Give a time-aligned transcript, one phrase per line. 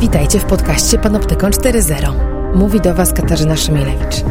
[0.00, 2.12] Witajcie w podcaście Panoptykon 4.0.
[2.54, 4.24] Mówi do Was Katarzyna Szymielewicz.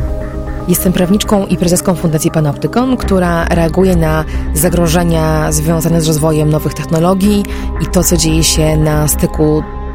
[0.68, 7.43] Jestem prawniczką i prezeską Fundacji Panoptykon, która reaguje na zagrożenia związane z rozwojem nowych technologii
[7.81, 9.63] i to, co dzieje się na styku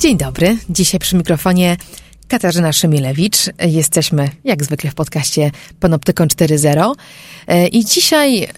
[0.00, 0.56] Dzień dobry.
[0.70, 1.76] Dzisiaj przy mikrofonie
[2.28, 3.36] Katarzyna Szymielewicz.
[3.66, 6.92] Jesteśmy jak zwykle w podcaście Panoptykon 4.0
[7.46, 8.48] E, i dzisiaj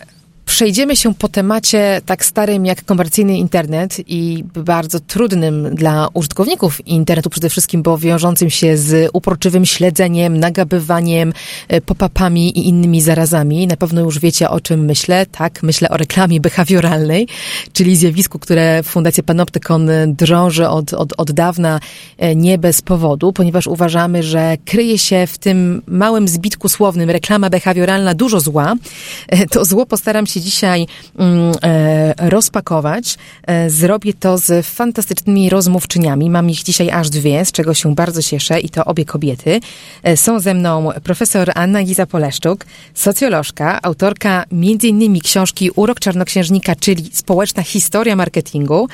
[0.51, 7.31] przejdziemy się po temacie tak starym jak komercyjny internet i bardzo trudnym dla użytkowników internetu
[7.31, 11.33] przede wszystkim, bo wiążącym się z uporczywym śledzeniem, nagabywaniem,
[11.69, 13.67] e, pop-upami i innymi zarazami.
[13.67, 15.27] Na pewno już wiecie o czym myślę.
[15.27, 17.29] Tak, myślę o reklamie behawioralnej,
[17.73, 21.81] czyli zjawisku, które Fundacja Panoptykon drąży od, od, od dawna
[22.19, 27.51] e, nie bez powodu, ponieważ uważamy, że kryje się w tym małym zbitku słownym reklama
[27.51, 28.75] behawioralna dużo zła.
[29.29, 30.87] E, To zło postaram się dzisiaj
[31.19, 33.17] mm, e, rozpakować.
[33.47, 36.31] E, zrobię to z fantastycznymi rozmówczyniami.
[36.31, 39.61] Mam ich dzisiaj aż dwie, z czego się bardzo cieszę i to obie kobiety.
[40.03, 45.21] E, są ze mną profesor Anna Giza Poleszczuk, socjolożka, autorka m.in.
[45.21, 48.89] książki Urok Czarnoksiężnika, czyli Społeczna historia marketingu.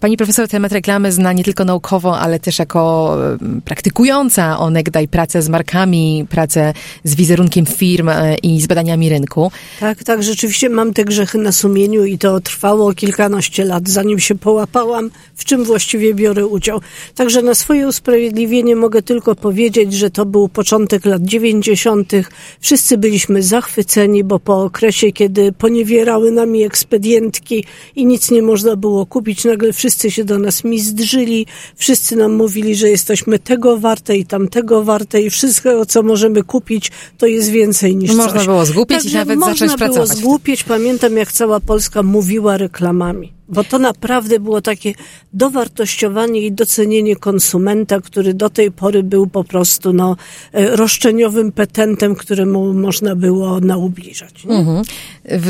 [0.00, 3.16] Pani profesor temat reklamy zna nie tylko naukowo, ale też jako
[3.64, 6.72] praktykująca onegdaj pracę z markami, pracę
[7.04, 8.10] z wizerunkiem firm
[8.42, 9.52] i z badaniami rynku.
[9.80, 14.34] Tak, tak, rzeczywiście mam te grzechy na sumieniu i to trwało kilkanaście lat, zanim się
[14.34, 16.80] połapałam, w czym właściwie biorę udział.
[17.14, 22.30] Także na swoje usprawiedliwienie mogę tylko powiedzieć, że to był początek lat dziewięćdziesiątych.
[22.60, 27.64] Wszyscy byliśmy zachwyceni, bo po okresie, kiedy poniewierały nami ekspedientki
[27.96, 31.46] i nic nie można było kupić, nagle wszyscy się do nas mizdrzyli,
[31.76, 36.90] wszyscy nam mówili, że jesteśmy tego warte i tamtego warte i wszystko, co możemy kupić,
[37.18, 38.46] to jest więcej niż Można coś.
[38.46, 40.18] było zgłupieć i Także nawet można zacząć było pracować.
[40.64, 43.35] Pamiętam, jak cała Polska mówiła reklamami.
[43.48, 44.92] Bo to naprawdę było takie
[45.32, 50.16] dowartościowanie i docenienie konsumenta, który do tej pory był po prostu no,
[50.52, 54.44] e, roszczeniowym petentem, któremu można było naubliżać.
[54.44, 54.56] nie?
[54.56, 54.82] Mhm.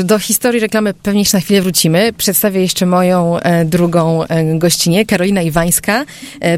[0.03, 2.13] Do historii reklamy pewnie jeszcze na chwilę wrócimy.
[2.17, 6.05] Przedstawię jeszcze moją e, drugą e, gościnię, Karolina Iwańska,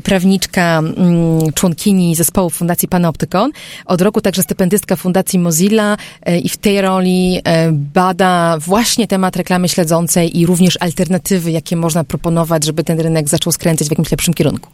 [0.03, 3.51] prawniczka, mm, członkini zespołu Fundacji Panoptykon.
[3.85, 5.97] Od roku także stypendystka Fundacji Mozilla
[6.43, 7.41] i w tej roli
[7.73, 13.53] bada właśnie temat reklamy śledzącej i również alternatywy, jakie można proponować, żeby ten rynek zaczął
[13.53, 14.69] skręcać w jakimś lepszym kierunku.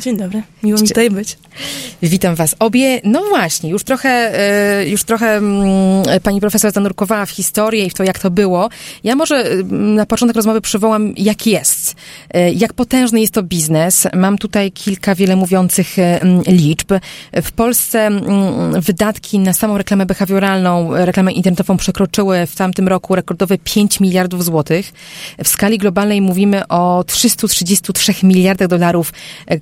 [0.00, 1.38] Dzień dobry, miło mi tutaj być.
[2.02, 3.00] Witam Was obie.
[3.04, 4.08] No właśnie, już trochę,
[4.78, 8.68] e, już trochę mm, pani profesor zanurkowała w historię i w to, jak to było.
[9.04, 11.96] Ja może mm, na początek rozmowy przywołam, jak jest.
[12.34, 14.06] E, Jak potężny jest to biznes.
[14.14, 16.92] Mam tutaj kilka wiele mówiących e, mm, liczb.
[17.42, 18.10] W Polsce
[18.72, 24.92] wydatki na samą reklamę behawioralną, reklamę internetową przekroczyły w tamtym roku rekordowe 5 miliardów złotych.
[25.44, 29.12] W skali globalnej mówimy o 333 miliardach dolarów,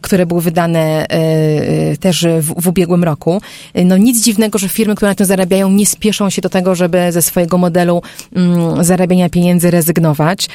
[0.00, 3.40] które były wydane e, e, też w, w ubiegłym roku.
[3.74, 6.74] E, No nic dziwnego, że firmy, które na tym zarabiają, nie spieszą się do tego,
[6.74, 8.02] żeby ze swojego modelu
[8.36, 10.48] mm, zarabiania pieniędzy rezygnować.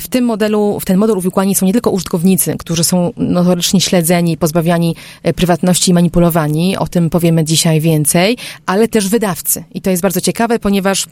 [0.00, 4.36] W tym modelu, w ten model uwikłani są nie tylko użytkownicy, którzy są notorycznie śledzeni,
[4.36, 4.96] pozbawiani
[5.36, 6.76] prywatności i manipulowani.
[6.76, 8.36] O tym powiemy dzisiaj więcej,
[8.66, 9.64] ale też wydawcy.
[9.74, 11.06] I to jest bardzo ciekawe, ponieważ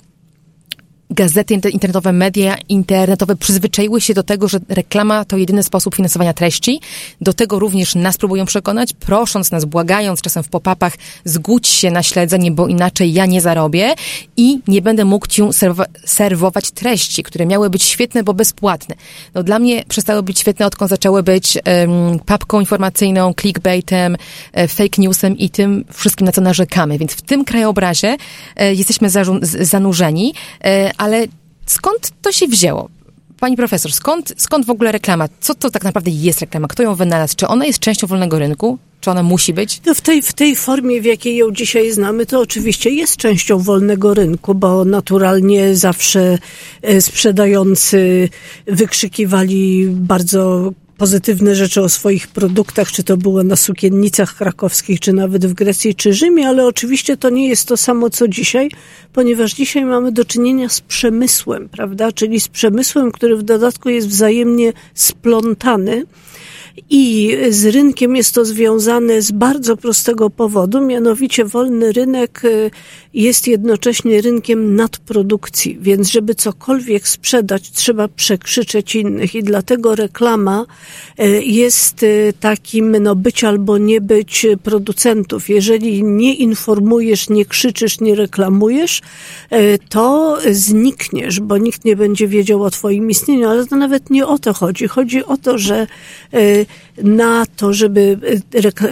[1.15, 6.33] gazety inter- internetowe, media internetowe przyzwyczaiły się do tego, że reklama to jedyny sposób finansowania
[6.33, 6.81] treści.
[7.21, 10.93] Do tego również nas próbują przekonać, prosząc nas, błagając czasem w pop-upach,
[11.25, 13.95] zgódź się na śledzenie, bo inaczej ja nie zarobię
[14.37, 18.95] i nie będę mógł ci serw- serwować treści, które miały być świetne, bo bezpłatne.
[19.35, 24.17] No dla mnie przestały być świetne, odkąd zaczęły być um, papką informacyjną, clickbaitem,
[24.53, 26.99] e, fake newsem i tym wszystkim, na co narzekamy.
[26.99, 28.17] Więc w tym krajobrazie
[28.57, 30.35] e, jesteśmy zarzu- z- zanurzeni,
[30.65, 31.27] e, ale
[31.67, 32.89] skąd to się wzięło?
[33.41, 35.29] Pani profesor, skąd, skąd w ogóle reklama?
[35.41, 36.69] Co to tak naprawdę jest reklama?
[36.69, 37.37] Kto ją wynalazł?
[37.37, 38.79] Czy ona jest częścią wolnego rynku?
[39.01, 39.81] Czy ona musi być?
[39.81, 43.59] To w, tej, w tej formie, w jakiej ją dzisiaj znamy, to oczywiście jest częścią
[43.59, 46.39] wolnego rynku, bo naturalnie zawsze
[46.83, 48.29] e, sprzedający
[48.67, 55.47] wykrzykiwali bardzo pozytywne rzeczy o swoich produktach, czy to było na sukiennicach krakowskich, czy nawet
[55.47, 58.71] w Grecji, czy Rzymie, ale oczywiście to nie jest to samo co dzisiaj,
[59.13, 62.13] ponieważ dzisiaj mamy do czynienia z przemysłem, prawda?
[62.13, 66.05] Czyli z przemysłem, który w dodatku jest wzajemnie splątany.
[66.91, 72.71] I z rynkiem jest to związane z bardzo prostego powodu, mianowicie wolny rynek y,
[73.15, 80.67] jest jednocześnie rynkiem nadprodukcji, więc żeby cokolwiek sprzedać, trzeba przekrzyczeć innych i dlatego reklama
[81.21, 85.49] y, jest y, takim no być albo nie być producentów.
[85.49, 89.01] Jeżeli nie informujesz, nie krzyczysz, nie reklamujesz,
[89.89, 94.39] to znikniesz, bo nikt nie będzie wiedział o twoim istnieniu, ale to nawet nie o
[94.39, 94.87] to chodzi.
[94.87, 95.87] Chodzi o to, że
[97.03, 98.19] na to, żeby,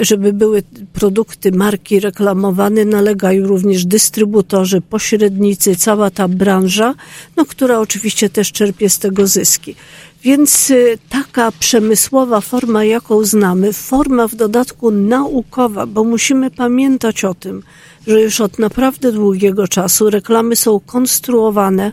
[0.00, 6.94] żeby były produkty marki reklamowane, nalegają również dystrybutorzy, pośrednicy, cała ta branża,
[7.36, 9.74] no, która oczywiście też czerpie z tego zyski.
[10.22, 17.34] Więc y, taka przemysłowa forma, jaką znamy, forma w dodatku naukowa, bo musimy pamiętać o
[17.34, 17.62] tym,
[18.06, 21.92] że już od naprawdę długiego czasu reklamy są konstruowane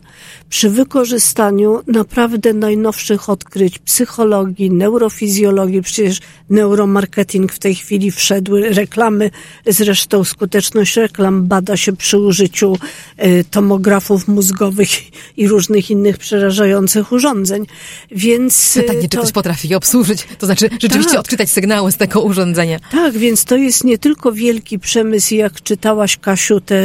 [0.49, 6.19] przy wykorzystaniu naprawdę najnowszych odkryć psychologii, neurofizjologii, przecież
[6.49, 9.31] neuromarketing w tej chwili wszedł, reklamy,
[9.67, 12.77] zresztą skuteczność reklam bada się przy użyciu
[13.23, 14.89] y, tomografów mózgowych
[15.37, 17.65] i różnych innych przerażających urządzeń.
[18.11, 19.17] Więc Pytanie, czy to...
[19.17, 21.19] ktoś potrafi je obsłużyć, to znaczy rzeczywiście tak.
[21.19, 22.79] odczytać sygnały z tego urządzenia.
[22.91, 26.81] Tak, więc to jest nie tylko wielki przemysł, jak czytałaś Kasiu te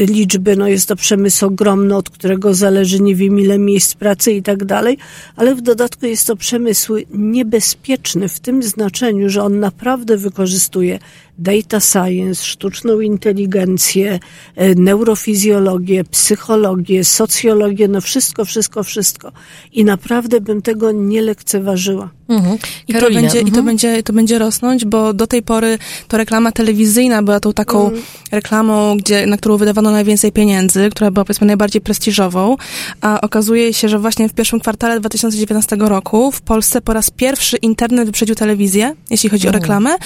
[0.00, 4.42] liczby, no jest to przemysł ogromny, od którego zależy nie wiem ile miejsc pracy i
[4.42, 4.98] tak dalej,
[5.36, 10.98] ale w dodatku jest to przemysł niebezpieczny w tym znaczeniu, że on naprawdę wykorzystuje
[11.38, 14.20] data science, sztuczną inteligencję,
[14.56, 19.32] e, neurofizjologię, psychologię, socjologię, no wszystko, wszystko, wszystko.
[19.72, 22.10] I naprawdę bym tego nie lekceważyła.
[22.28, 22.58] Mhm.
[22.88, 23.48] I, to będzie, mhm.
[23.48, 25.78] I to będzie, to będzie rosnąć, bo do tej pory
[26.08, 28.02] to reklama telewizyjna była tą taką mhm.
[28.32, 32.56] reklamą, gdzie, na którą wydawano najwięcej pieniędzy, która była powiedzmy najbardziej prestiżową,
[33.00, 37.56] a okazuje się, że właśnie w pierwszym kwartale 2019 roku w Polsce po raz pierwszy
[37.56, 39.62] internet wyprzedził telewizję, jeśli chodzi o mhm.
[39.62, 39.96] reklamę.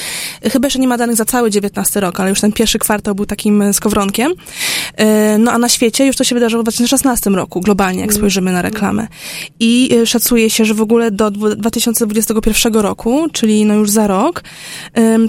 [0.42, 3.26] Chyba jeszcze nie ma danych za cały 19 rok, ale już ten pierwszy kwartał był
[3.26, 4.32] takim e, skowronkiem.
[4.97, 8.19] E, no a na świecie już to się wydarzyło w 2016 roku, globalnie, jak mhm.
[8.19, 9.06] spojrzymy na reklamę.
[9.61, 14.43] I e, szacuje się, że w ogóle do 2021 roku, czyli no już za rok,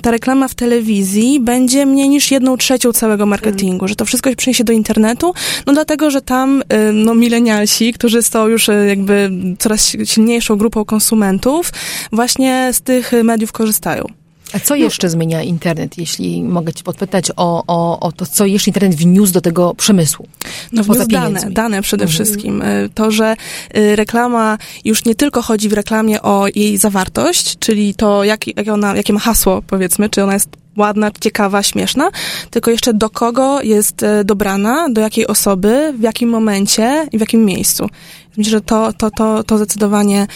[0.02, 4.36] ta reklama w telewizji będzie mniej niż jedną trzecią całego marketingu, że to wszystko się
[4.36, 5.34] przeniesie do internetu,
[5.66, 6.64] no dlatego, że tam
[6.94, 11.72] no milenialsi, którzy są już jakby coraz silniejszą grupą konsumentów,
[12.12, 14.20] właśnie z tych mediów korzystają.
[14.54, 15.12] A co jeszcze no.
[15.12, 19.42] zmienia internet, jeśli mogę ci podpytać o, o, o to, co jeszcze internet wniósł do
[19.42, 20.28] tego przemysłu?
[20.72, 22.14] No wniósł dane, dane przede mhm.
[22.14, 22.62] wszystkim.
[22.62, 23.36] Y, to, że
[23.78, 28.68] y, reklama, już nie tylko chodzi w reklamie o jej zawartość, czyli to, jak, jak
[28.68, 32.10] ona, jakie ma hasło, powiedzmy, czy ona jest ładna, ciekawa, śmieszna,
[32.50, 37.22] tylko jeszcze do kogo jest y, dobrana, do jakiej osoby, w jakim momencie i w
[37.22, 37.90] jakim miejscu.
[38.40, 40.28] Myślę, że to, to, to, to zdecydowanie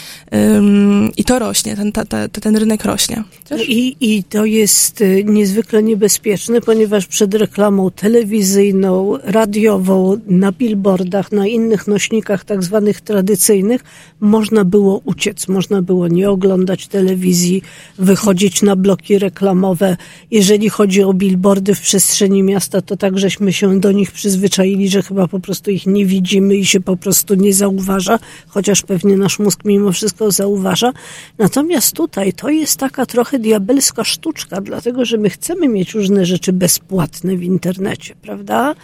[1.16, 3.24] i to rośnie, ten, ta, ta, ten rynek rośnie.
[3.68, 11.46] I, I to jest y, niezwykle niebezpieczne, ponieważ przed reklamą telewizyjną, radiową, na billboardach, na
[11.46, 13.84] innych nośnikach tak zwanych tradycyjnych
[14.20, 17.62] można było uciec, można było nie oglądać telewizji,
[17.98, 19.96] wychodzić na bloki reklamowe.
[20.30, 25.02] Jeżeli chodzi o billboardy w przestrzeni miasta, to tak żeśmy się do nich przyzwyczaili, że
[25.02, 29.16] chyba po prostu ich nie widzimy i się po prostu nie zauważamy zauważa, chociaż pewnie
[29.16, 30.92] nasz mózg mimo wszystko zauważa.
[31.38, 36.52] Natomiast tutaj to jest taka trochę diabelska sztuczka, dlatego że my chcemy mieć różne rzeczy
[36.52, 38.74] bezpłatne w internecie, prawda?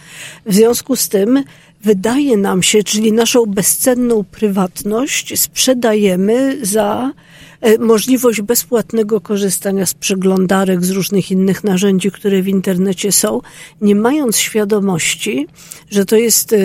[0.45, 1.43] W związku z tym
[1.83, 7.11] wydaje nam się, czyli naszą bezcenną prywatność sprzedajemy za
[7.79, 13.41] możliwość bezpłatnego korzystania z przeglądarek, z różnych innych narzędzi, które w internecie są,
[13.81, 15.47] nie mając świadomości,
[15.89, 16.59] że to jest, e, e,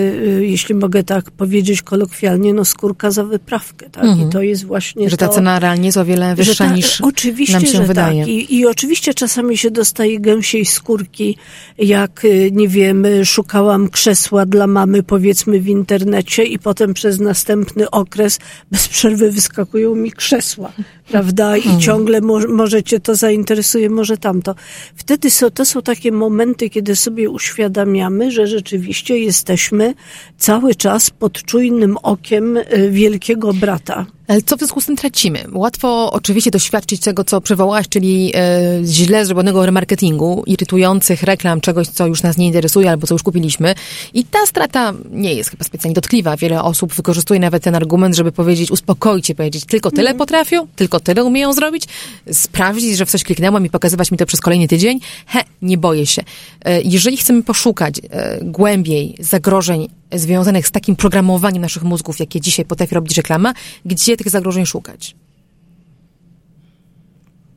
[0.45, 4.05] jeśli mogę tak powiedzieć kolokwialnie, no skórka za wyprawkę, tak?
[4.05, 4.29] Mhm.
[4.29, 7.01] I to jest właśnie Że ta to, cena realnie jest o wiele wyższa ta, niż
[7.01, 7.87] oczywiście, nam się że tak.
[7.87, 8.21] wydaje.
[8.21, 8.29] Tak.
[8.29, 11.37] I, I oczywiście czasami się dostaje gęsiej skórki,
[11.79, 18.39] jak, nie wiem, szukałam krzesła dla mamy, powiedzmy, w internecie i potem przez następny okres
[18.71, 20.73] bez przerwy wyskakują mi krzesła
[21.09, 21.57] prawda?
[21.57, 21.81] I mhm.
[21.81, 24.55] ciągle mo może cię to zainteresuje, może tamto.
[24.97, 29.95] Wtedy są, to są takie momenty, kiedy sobie uświadamiamy, że rzeczywiście jesteśmy
[30.39, 34.07] cały czas pod czujnym okiem y, wielkiego brata.
[34.47, 35.45] Co w związku z tym tracimy?
[35.53, 42.07] Łatwo oczywiście doświadczyć tego, co przywołałaś, czyli e, źle zrobionego remarketingu, irytujących reklam, czegoś, co
[42.07, 43.75] już nas nie interesuje albo co już kupiliśmy.
[44.15, 46.37] I ta strata nie jest chyba specjalnie dotkliwa.
[46.37, 50.19] Wiele osób wykorzystuje nawet ten argument, żeby powiedzieć, uspokoić się, powiedzieć, tylko tyle mm.
[50.19, 51.85] potrafią, tylko tyle umieją zrobić,
[52.33, 55.01] sprawdzić, że w coś kliknęłam i pokazywać mi to przez kolejny tydzień.
[55.27, 56.23] He, nie boję się.
[56.65, 62.65] E, jeżeli chcemy poszukać e, głębiej zagrożeń związanych z takim programowaniem naszych mózgów, jakie dzisiaj
[62.65, 65.17] potrafi robić reklama, gdzie tych zagrożeń szukać?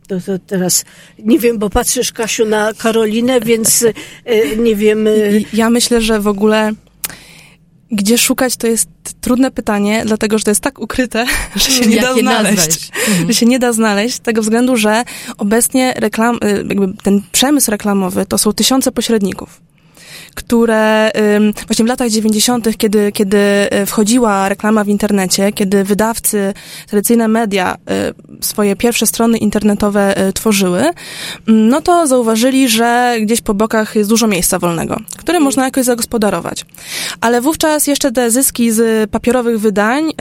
[0.07, 0.85] To, to, teraz
[1.19, 3.85] nie wiem, bo patrzysz, Kasiu, na Karolinę, więc
[4.25, 5.07] e, nie wiem.
[5.07, 5.11] E,
[5.53, 6.71] ja myślę, że w ogóle
[7.91, 8.89] gdzie szukać, to jest
[9.21, 11.25] trudne pytanie, dlatego że to jest tak ukryte,
[11.55, 12.91] że się nie da znaleźć.
[13.07, 13.27] Mhm.
[13.27, 15.03] Że się nie da znaleźć, z tego względu, że
[15.37, 19.61] obecnie reklam, e, jakby ten przemysł reklamowy to są tysiące pośredników
[20.35, 21.11] które
[21.67, 26.53] właśnie w latach 90., kiedy, kiedy e, wchodziła reklama w internecie, kiedy wydawcy,
[26.87, 30.83] tradycyjne media e, swoje pierwsze strony internetowe e, tworzyły,
[31.47, 36.65] no to zauważyli, że gdzieś po bokach jest dużo miejsca wolnego, które można jakoś zagospodarować.
[37.21, 40.11] Ale wówczas jeszcze te zyski z papierowych wydań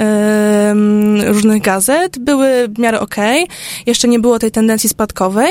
[1.27, 3.49] różnych gazet były w miarę okej,
[3.87, 5.51] jeszcze nie było tej tendencji spadkowej,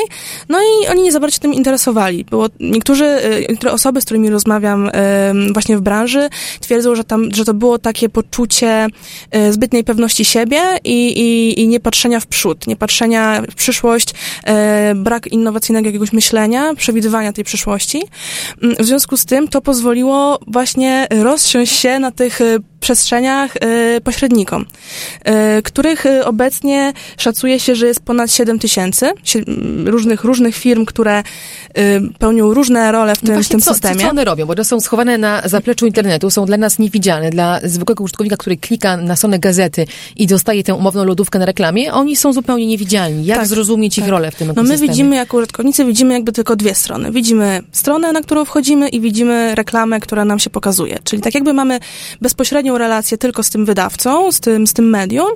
[0.49, 2.25] no i oni nie za bardzo się tym interesowali.
[2.25, 3.17] Było, niektórzy,
[3.49, 4.89] niektóre osoby, z którymi rozmawiałem, rozmawiam
[5.53, 8.87] właśnie w branży, twierdzą, że, tam, że to było takie poczucie
[9.31, 11.67] e, zbytniej pewności siebie i, i, i
[12.19, 14.13] w przód, nie patrzenia w przyszłość,
[14.43, 18.03] e, brak innowacyjnego jakiegoś myślenia, przewidywania tej przyszłości.
[18.63, 24.01] Mm, w związku z tym to pozwoliło właśnie rozsiąść się na tych e, przestrzeniach y,
[24.01, 24.65] pośrednikom,
[25.57, 29.09] y, których y, obecnie szacuje się, że jest ponad 7 tysięcy
[29.85, 31.23] różnych, różnych firm, które
[32.19, 34.01] pełnią różne role w no tym, no w tym co, systemie.
[34.01, 34.45] Co one robią?
[34.45, 38.57] Bo one są schowane na zapleczu internetu, są dla nas niewidzialne, dla zwykłego użytkownika, który
[38.57, 43.25] klika na stronę gazety i dostaje tę umowną lodówkę na reklamie, oni są zupełnie niewidzialni.
[43.25, 44.05] Jak tak, zrozumieć tak.
[44.05, 47.11] ich rolę w tym No my widzimy, jako użytkownicy, widzimy jakby tylko dwie strony.
[47.11, 50.99] Widzimy stronę, na którą wchodzimy i widzimy reklamę, która nam się pokazuje.
[51.03, 51.79] Czyli tak jakby mamy
[52.21, 55.27] bezpośrednią relację tylko z tym wydawcą, z tym, z tym medium,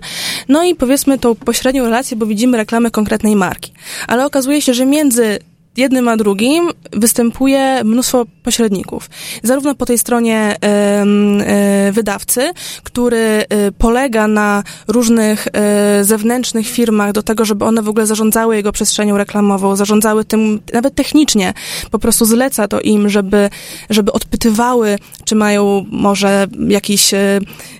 [0.49, 3.73] no i powiedzmy tą pośrednią relację, bo widzimy reklamę konkretnej marki.
[4.07, 5.39] Ale okazuje się, że między
[5.77, 9.09] jednym a drugim występuje mnóstwo pośredników.
[9.43, 10.55] Zarówno po tej stronie
[11.89, 12.51] y, wydawcy,
[12.83, 18.55] który y, polega na różnych y, zewnętrznych firmach do tego, żeby one w ogóle zarządzały
[18.55, 21.53] jego przestrzenią reklamową, zarządzały tym nawet technicznie,
[21.91, 23.49] po prostu zleca to im, żeby,
[23.89, 27.11] żeby odpytywały, czy mają może jakiś,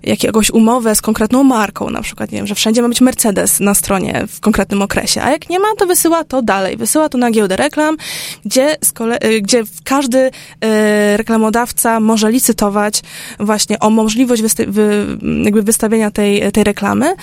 [0.04, 3.74] jakąś umowę z konkretną marką, na przykład, nie wiem, że wszędzie ma być Mercedes na
[3.74, 7.32] stronie w konkretnym okresie, a jak nie ma, to wysyła to dalej, wysyła to na
[7.32, 7.98] giełdę reklam, reklam,
[8.46, 10.32] gdzie, kolei, gdzie każdy y,
[11.18, 13.02] reklamodawca może licytować
[13.40, 15.06] właśnie o możliwość wysta wy,
[15.44, 17.16] jakby wystawienia tej, tej reklamy.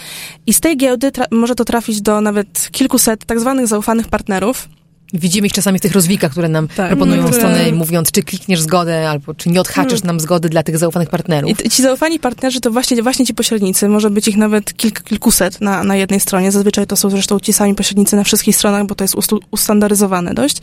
[0.46, 4.68] I z tej giełdy może to trafić do nawet kilkuset tak zwanych zaufanych partnerów,
[5.12, 7.38] Widzimy ich czasami w tych rozwijkach, które nam tak, proponują które...
[7.38, 10.06] strony, mówiąc, czy klikniesz zgodę, albo czy nie odhaczysz hmm.
[10.06, 11.64] nam zgody dla tych zaufanych partnerów.
[11.64, 13.88] I ci zaufani partnerzy to właśnie, właśnie ci pośrednicy.
[13.88, 16.52] Może być ich nawet kilk, kilkuset na, na jednej stronie.
[16.52, 19.14] Zazwyczaj to są zresztą ci sami pośrednicy na wszystkich stronach, bo to jest
[19.50, 20.56] ustandaryzowane dość.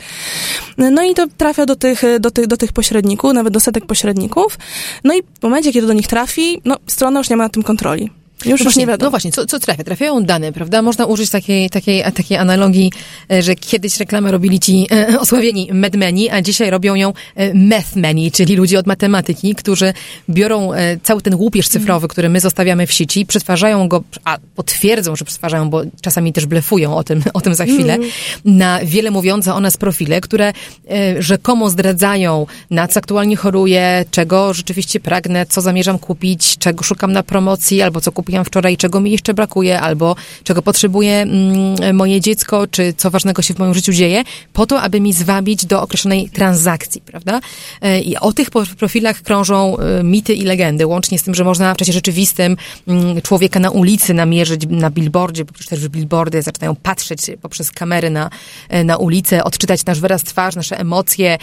[0.78, 4.58] No i to trafia do tych, do tych, do tych pośredników, nawet do setek pośredników.
[5.04, 7.64] No i w momencie, kiedy do nich trafi, no strona już nie ma na tym
[7.64, 8.10] kontroli.
[8.46, 9.08] Już, no właśnie, nie wiadomo.
[9.08, 9.84] No właśnie, co, co trafia?
[9.84, 10.82] Trafiają dane, prawda?
[10.82, 12.92] Można użyć takiej, takiej, takiej analogii,
[13.32, 18.32] e, że kiedyś reklamę robili ci e, osławieni medmeni, a dzisiaj robią ją e, methmeni,
[18.32, 19.94] czyli ludzie od matematyki, którzy
[20.30, 25.16] biorą e, cały ten łupież cyfrowy, który my zostawiamy w sieci, przetwarzają go, a potwierdzą,
[25.16, 28.10] że przetwarzają, bo czasami też blefują o tym, o tym za chwilę, mm.
[28.46, 30.54] na wiele mówiące o nas profile, które
[30.90, 37.12] e, rzekomo zdradzają, na co aktualnie choruję, czego rzeczywiście pragnę, co zamierzam kupić, czego szukam
[37.12, 41.96] na promocji, albo co kupię kupiłam wczoraj, czego mi jeszcze brakuje, albo czego potrzebuje mm,
[41.96, 44.24] moje dziecko, czy co ważnego się w moim życiu dzieje,
[44.54, 47.42] po to, aby mi zwabić do określonej transakcji, prawda?
[47.82, 51.74] E, I o tych profilach krążą e, mity i legendy, łącznie z tym, że można
[51.74, 56.75] w czasie rzeczywistym mm, człowieka na ulicy namierzyć na billboardzie, bo przecież też billboardy zaczynają
[56.75, 58.30] patrzeć poprzez kamery na,
[58.70, 61.38] e, na ulicę, odczytać nasz wyraz twarz, nasze emocje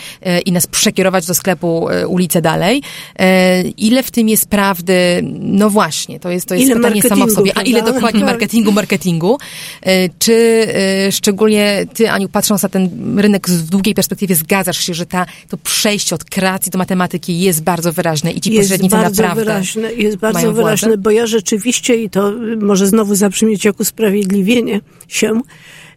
[0.46, 2.82] i nas przekierować do sklepu ulicę dalej.
[3.76, 5.22] Ile w tym jest prawdy?
[5.40, 7.52] No właśnie, to jest, to jest pytanie samo w sobie.
[7.58, 9.38] A ile dokładnie marketingu, marketingu?
[9.82, 14.94] E, czy e, szczególnie ty, Aniu, patrząc na ten rynek w długiej perspektywie, zgadzasz się,
[14.94, 18.96] że ta, to przejście od kreacji do matematyki jest bardzo wyraźne i ci jest pośrednicy
[18.96, 23.80] bardzo naprawdę wyraźne, Jest bardzo wyraźne, bo ja rzeczywiście, i to może znowu zabrzmieć jak
[23.80, 25.40] usprawiedliwienie się,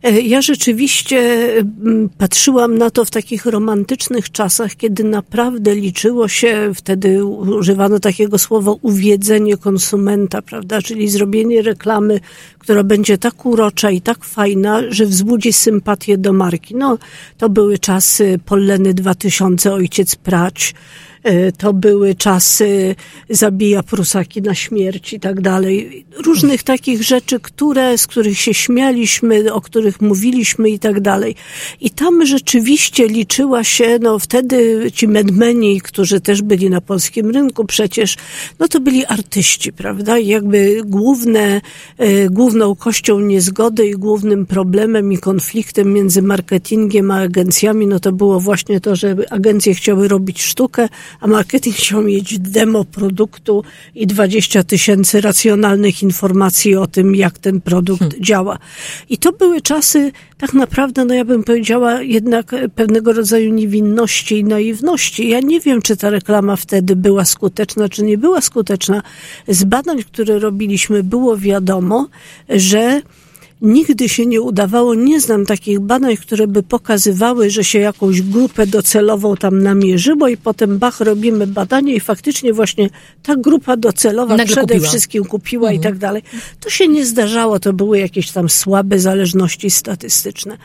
[0.09, 7.25] ja rzeczywiście mm, patrzyłam na to w takich romantycznych czasach, kiedy naprawdę liczyło się, wtedy
[7.25, 10.81] używano takiego słowa uwiedzenie konsumenta, prawda?
[10.81, 12.19] Czyli zrobienie reklamy,
[12.65, 16.75] która będzie tak urocza i tak fajna, że wzbudzi sympatię do marki.
[16.75, 16.97] No,
[17.37, 20.73] to były czasy Polleny 2000, Ojciec Prać,
[21.25, 22.95] E, to były czasy
[23.29, 26.05] zabija prusaki na śmierć i tak dalej.
[26.25, 31.35] Różnych takich rzeczy, które, z których się śmialiśmy, o których mówiliśmy i tak dalej.
[31.81, 37.65] I tam rzeczywiście liczyła się, no wtedy ci medmeni, którzy też byli na polskim rynku
[37.65, 38.17] przecież,
[38.59, 40.17] no to byli artyści, prawda?
[40.17, 41.61] I jakby główne,
[41.97, 48.11] e, główną kością niezgody i głównym problemem i konfliktem między marketingiem a agencjami, no to
[48.11, 53.63] było właśnie to, że agencje chciały robić sztukę, a marketing chciał mieć demo produktu
[53.95, 58.23] i 20 tysięcy racjonalnych informacji o tym, jak ten produkt hmm.
[58.23, 58.57] działa.
[59.09, 64.43] I to były czasy tak naprawdę, no ja bym powiedziała, jednak pewnego rodzaju niewinności i
[64.43, 65.29] naiwności.
[65.29, 69.03] Ja nie wiem, czy ta reklama wtedy była skuteczna, czy nie była skuteczna.
[69.47, 72.07] Z badań, które robiliśmy, było wiadomo,
[72.49, 73.01] że
[73.65, 78.67] Nigdy się nie udawało, nie znam takich badań, które by pokazywały, że się jakąś grupę
[78.67, 82.89] docelową tam namierzyło i potem bach, robimy badanie i faktycznie właśnie
[83.23, 84.89] ta grupa docelowa Nagle przede kupiła.
[84.89, 85.81] wszystkim kupiła mhm.
[85.81, 86.23] i tak dalej.
[86.59, 90.57] To się nie zdarzało, to były jakieś tam słabe zależności statystyczne.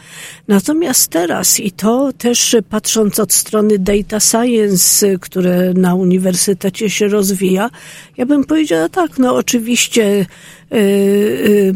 [0.49, 7.71] Natomiast teraz i to też patrząc od strony data science, które na uniwersytecie się rozwija,
[8.17, 10.27] ja bym powiedziała tak, no oczywiście
[10.71, 11.75] yy, yy,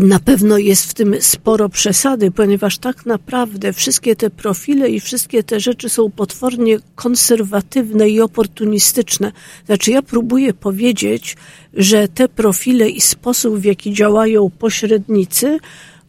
[0.00, 5.42] na pewno jest w tym sporo przesady, ponieważ tak naprawdę wszystkie te profile i wszystkie
[5.42, 9.32] te rzeczy są potwornie konserwatywne i oportunistyczne.
[9.66, 11.36] Znaczy, ja próbuję powiedzieć,
[11.74, 15.58] że te profile i sposób, w jaki działają pośrednicy,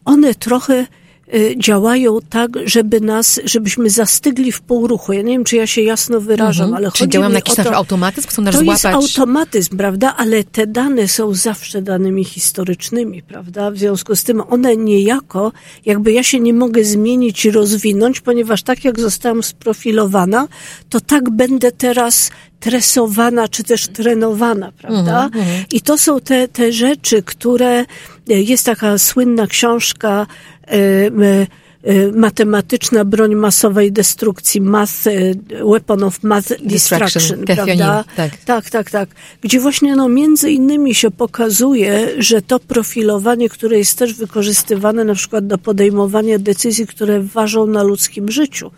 [0.04, 0.86] one trochę
[1.56, 5.12] działają tak, żeby nas, żebyśmy zastygli w półruchu.
[5.12, 6.84] Ja nie wiem, czy ja się jasno wyrażam, mhm.
[6.84, 8.82] ale Czy działam na jakiś to, automatyzm, chcą nas to złapać?
[8.82, 10.14] To jest automatyzm, prawda?
[10.16, 13.70] Ale te dane są zawsze danymi historycznymi, prawda?
[13.70, 15.52] W związku z tym one niejako,
[15.86, 20.48] jakby ja się nie mogę zmienić i rozwinąć, ponieważ tak jak zostałam sprofilowana,
[20.88, 22.30] to tak będę teraz
[22.64, 25.30] tresowana, czy też trenowana, prawda?
[25.34, 25.64] Mm -hmm.
[25.72, 27.84] I to są te, te rzeczy, które, e,
[28.26, 30.53] jest taka słynna książka, y, y,
[32.14, 35.04] matematyczna broń masowej destrukcji, math,
[35.64, 38.04] weapon of math destruction, prawda?
[38.16, 38.36] Tak.
[38.36, 39.08] tak, tak, tak.
[39.40, 45.14] Gdzie właśnie no między innymi się pokazuje, że to profilowanie, które jest też wykorzystywane na
[45.14, 48.70] przykład do podejmowania decyzji, które ważą na ludzkim życiu,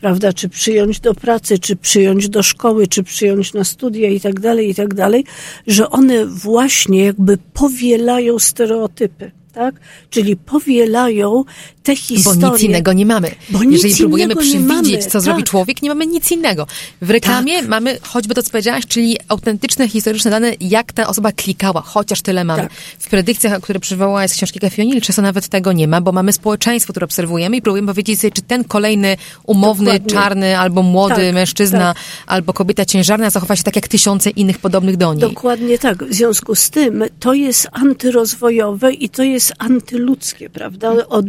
[0.00, 4.40] prawda, czy przyjąć do pracy, czy przyjąć do szkoły, czy przyjąć na studia i tak
[4.40, 5.24] dalej, i tak dalej,
[5.66, 9.74] że one właśnie jakby powielają stereotypy tak?
[10.10, 11.44] Czyli powielają
[11.82, 12.40] te historie.
[12.40, 13.30] Bo nic innego nie mamy.
[13.70, 15.22] Jeżeli próbujemy przewidzieć, co tak.
[15.22, 16.66] zrobi człowiek, nie mamy nic innego.
[17.02, 17.68] W reklamie tak.
[17.68, 22.44] mamy choćby to, co powiedziałaś, czyli autentyczne, historyczne dane, jak ta osoba klikała, chociaż tyle
[22.44, 22.62] mamy.
[22.62, 22.72] Tak.
[22.98, 26.92] W predykcjach, które przywołałaś z książki Kafionil, często nawet tego nie ma, bo mamy społeczeństwo,
[26.92, 29.16] które obserwujemy i próbujemy powiedzieć sobie, czy ten kolejny
[29.46, 30.10] umowny, Dokładnie.
[30.10, 32.02] czarny, albo młody tak, mężczyzna, tak.
[32.26, 35.20] albo kobieta ciężarna zachowa się tak jak tysiące innych podobnych do niej.
[35.20, 36.04] Dokładnie tak.
[36.04, 41.08] W związku z tym to jest antyrozwojowe i to jest jest antyludzkie, prawda?
[41.08, 41.26] Od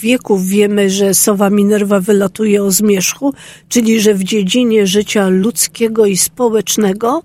[0.00, 3.34] wieków wiemy, że sowa Minerva wylatuje o zmierzchu,
[3.68, 7.22] czyli że w dziedzinie życia ludzkiego i społecznego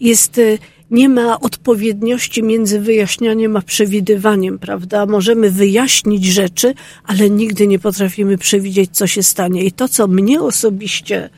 [0.00, 0.58] jest y,
[0.90, 5.06] nie ma odpowiedniości między wyjaśnianiem a przewidywaniem, prawda?
[5.06, 9.64] Możemy wyjaśnić rzeczy, ale nigdy nie potrafimy przewidzieć, co się stanie.
[9.64, 11.30] I to, co mnie osobiście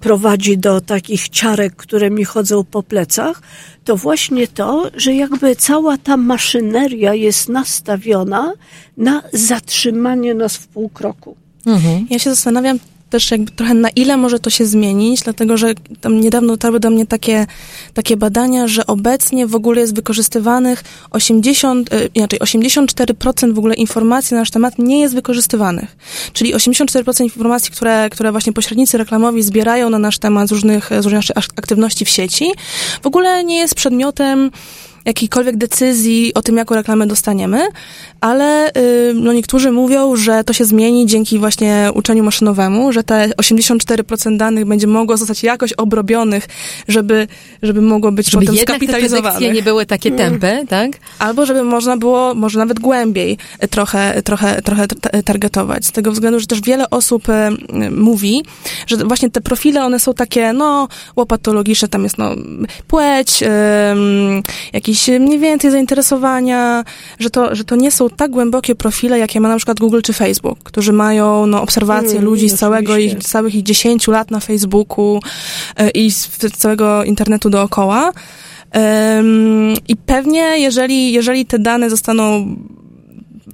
[0.00, 3.42] prowadzi do takich ciarek, które mi chodzą po plecach,
[3.84, 8.52] to właśnie to, że jakby cała ta maszyneria jest nastawiona
[8.96, 11.36] na zatrzymanie nas w pół kroku.
[11.66, 12.06] Mhm.
[12.10, 12.78] Ja się zastanawiam,
[13.14, 16.90] też jakby trochę na ile może to się zmienić, dlatego że tam niedawno dotarły do
[16.90, 17.46] mnie takie,
[17.94, 24.34] takie badania, że obecnie w ogóle jest wykorzystywanych 80, e, inaczej 84% w ogóle informacji
[24.34, 25.96] na nasz temat nie jest wykorzystywanych.
[26.32, 31.04] Czyli 84% informacji, które, które właśnie pośrednicy reklamowi zbierają na nasz temat z różnych, z
[31.04, 31.24] różnych
[31.56, 32.52] aktywności w sieci,
[33.02, 34.50] w ogóle nie jest przedmiotem
[35.04, 37.68] jakiejkolwiek decyzji o tym, jaką reklamę dostaniemy,
[38.20, 43.28] ale y, no, niektórzy mówią, że to się zmieni dzięki właśnie uczeniu maszynowemu, że te
[43.42, 46.48] 84% danych będzie mogło zostać jakoś obrobionych,
[46.88, 47.28] żeby,
[47.62, 49.40] żeby mogło być żeby potem skapitalizowane.
[49.40, 50.18] Żeby nie były takie mm.
[50.18, 50.90] tępe, tak?
[51.18, 53.38] Albo żeby można było, może nawet głębiej
[53.70, 54.86] trochę, trochę, trochę
[55.24, 55.86] targetować.
[55.86, 57.32] Z tego względu, że też wiele osób y,
[57.90, 58.42] mówi,
[58.86, 62.34] że właśnie te profile, one są takie, no, łopatologiczne, tam jest, no,
[62.88, 63.46] płeć, y,
[64.72, 66.84] jakiś jakieś mniej więcej zainteresowania,
[67.18, 70.12] że to, że to nie są tak głębokie profile, jakie ma na przykład Google czy
[70.12, 74.40] Facebook, którzy mają no, obserwacje hmm, ludzi z całego ich, całych ich 10 lat na
[74.40, 75.20] Facebooku
[75.76, 78.12] e, i z całego internetu dookoła.
[79.88, 82.56] I pewnie, jeżeli, jeżeli te dane zostaną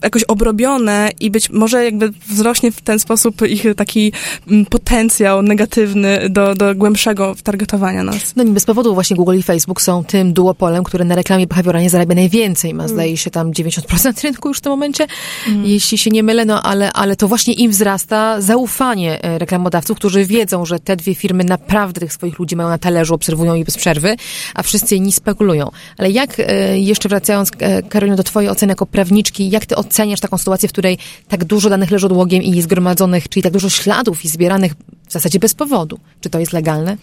[0.03, 4.13] jakoś obrobione i być może jakby wzrośnie w ten sposób ich taki
[4.51, 8.37] mm, potencjał negatywny do, do głębszego targetowania nas.
[8.37, 11.91] No nie bez powodu właśnie Google i Facebook są tym duopolem, które na reklamie behawioralnie
[11.91, 12.75] zarabia najwięcej.
[12.75, 12.95] Ma mm.
[12.95, 15.07] zdaje się tam 90% rynku już w tym momencie,
[15.49, 15.67] mm.
[15.67, 20.25] jeśli się nie mylę, no ale, ale to właśnie im wzrasta zaufanie e, reklamodawców, którzy
[20.25, 23.77] wiedzą, że te dwie firmy naprawdę tych swoich ludzi mają na talerzu, obserwują je bez
[23.77, 24.17] przerwy,
[24.55, 25.71] a wszyscy inni spekulują.
[25.99, 30.21] Ale jak, e, jeszcze wracając e, Karolino do twojej oceny jako prawniczki, jak ty oceniasz
[30.21, 30.99] taką sytuację, w której
[31.29, 34.73] tak dużo danych leży odłogiem i zgromadzonych, czyli tak dużo śladów i zbieranych
[35.09, 35.99] w zasadzie bez powodu?
[36.21, 36.97] Czy to jest legalne?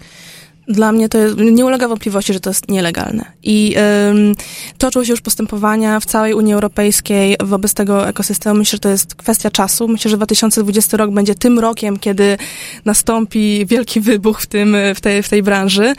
[0.67, 3.25] Dla mnie to jest, nie ulega wątpliwości, że to jest nielegalne.
[3.43, 3.75] I
[4.09, 4.35] ym,
[4.77, 8.59] toczą się już postępowania w całej Unii Europejskiej wobec tego ekosystemu.
[8.59, 9.87] Myślę, że to jest kwestia czasu.
[9.87, 12.37] Myślę, że 2020 rok będzie tym rokiem, kiedy
[12.85, 15.93] nastąpi wielki wybuch w, tym, w, tej, w tej branży.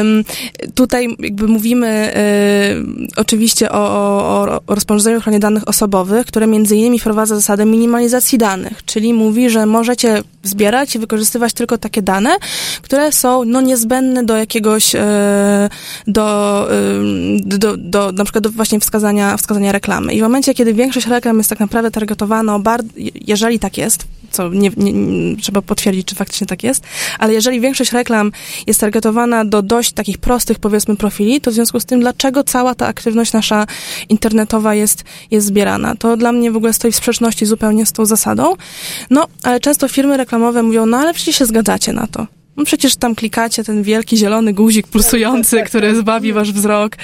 [0.00, 0.24] Ym,
[0.74, 6.98] tutaj jakby mówimy y, oczywiście o, o, o rozporządzeniu ochronie danych osobowych, które między innymi
[6.98, 12.36] wprowadza zasadę minimalizacji danych, czyli mówi, że możecie zbierać i wykorzystywać tylko takie dane,
[12.82, 15.68] które są no niezbędne niezbędny do jakiegoś, e,
[16.06, 16.68] do,
[17.44, 20.14] do, do na przykład do właśnie wskazania, wskazania reklamy.
[20.14, 22.60] I w momencie, kiedy większość reklam jest tak naprawdę targetowana,
[23.26, 26.84] jeżeli tak jest, co nie, nie, trzeba potwierdzić, czy faktycznie tak jest,
[27.18, 28.32] ale jeżeli większość reklam
[28.66, 32.74] jest targetowana do dość takich prostych, powiedzmy, profili, to w związku z tym, dlaczego cała
[32.74, 33.66] ta aktywność nasza
[34.08, 35.94] internetowa jest, jest zbierana?
[35.96, 38.54] To dla mnie w ogóle stoi w sprzeczności zupełnie z tą zasadą.
[39.10, 42.26] No, ale często firmy reklamowe mówią, no ale przecież się zgadzacie na to.
[42.56, 46.52] No przecież tam klikacie ten wielki zielony guzik pulsujący, tak, tak, tak, który zbawi wasz
[46.52, 46.96] wzrok.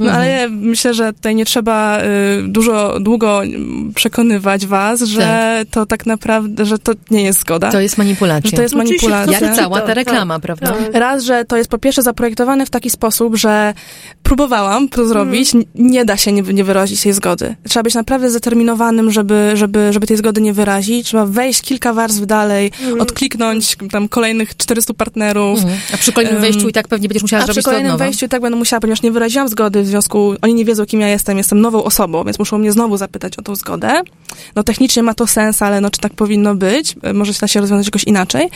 [0.00, 0.16] No mhm.
[0.16, 2.02] ale myślę, że tutaj nie trzeba y,
[2.48, 3.42] dużo, długo
[3.94, 5.68] przekonywać was, że tak.
[5.70, 7.72] to tak naprawdę, że to nie jest zgoda.
[7.72, 8.50] To jest manipulacja.
[8.50, 9.38] Że to jest manipulacja.
[9.40, 10.74] Jak cała ta reklama, prawda?
[10.92, 13.74] Raz, że to jest po pierwsze zaprojektowane w taki sposób, że
[14.28, 15.74] próbowałam to zrobić, mhm.
[15.74, 17.56] nie da się nie, nie wyrazić tej zgody.
[17.68, 21.06] Trzeba być naprawdę zdeterminowanym, żeby, żeby, żeby tej zgody nie wyrazić.
[21.06, 23.00] Trzeba wejść kilka warstw dalej, mhm.
[23.00, 25.58] odkliknąć tam kolejnych 400 prostu partnerów.
[25.58, 25.80] Mhm.
[25.94, 28.28] A przy kolejnym wejściu i tak pewnie będziesz musiała A zrobić przy kolejnym wejściu i
[28.28, 31.38] tak będę musiała, ponieważ nie wyraziłam zgody w związku, oni nie wiedzą, kim ja jestem,
[31.38, 34.02] jestem nową osobą, więc muszą mnie znowu zapytać o tą zgodę.
[34.56, 36.94] No technicznie ma to sens, ale no czy tak powinno być?
[37.14, 38.48] Może się da się rozwiązać jakoś inaczej.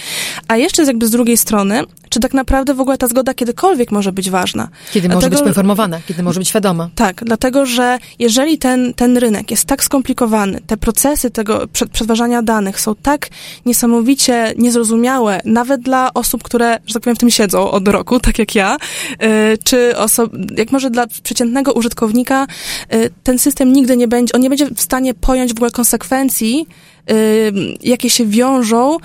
[0.48, 1.82] A jeszcze jest jakby z drugiej strony,
[2.12, 4.68] czy tak naprawdę w ogóle ta zgoda kiedykolwiek może być ważna.
[4.92, 6.90] Kiedy dlatego, może być poinformowana, kiedy może być świadoma.
[6.94, 12.80] Tak, dlatego, że jeżeli ten, ten rynek jest tak skomplikowany, te procesy tego przetwarzania danych
[12.80, 13.28] są tak
[13.66, 18.38] niesamowicie niezrozumiałe, nawet dla osób, które, że tak powiem, w tym siedzą od roku, tak
[18.38, 22.46] jak ja, y, czy osob, jak może dla przeciętnego użytkownika
[22.94, 26.66] y, ten system nigdy nie będzie, on nie będzie w stanie pojąć w ogóle konsekwencji,
[27.10, 28.96] y, jakie się wiążą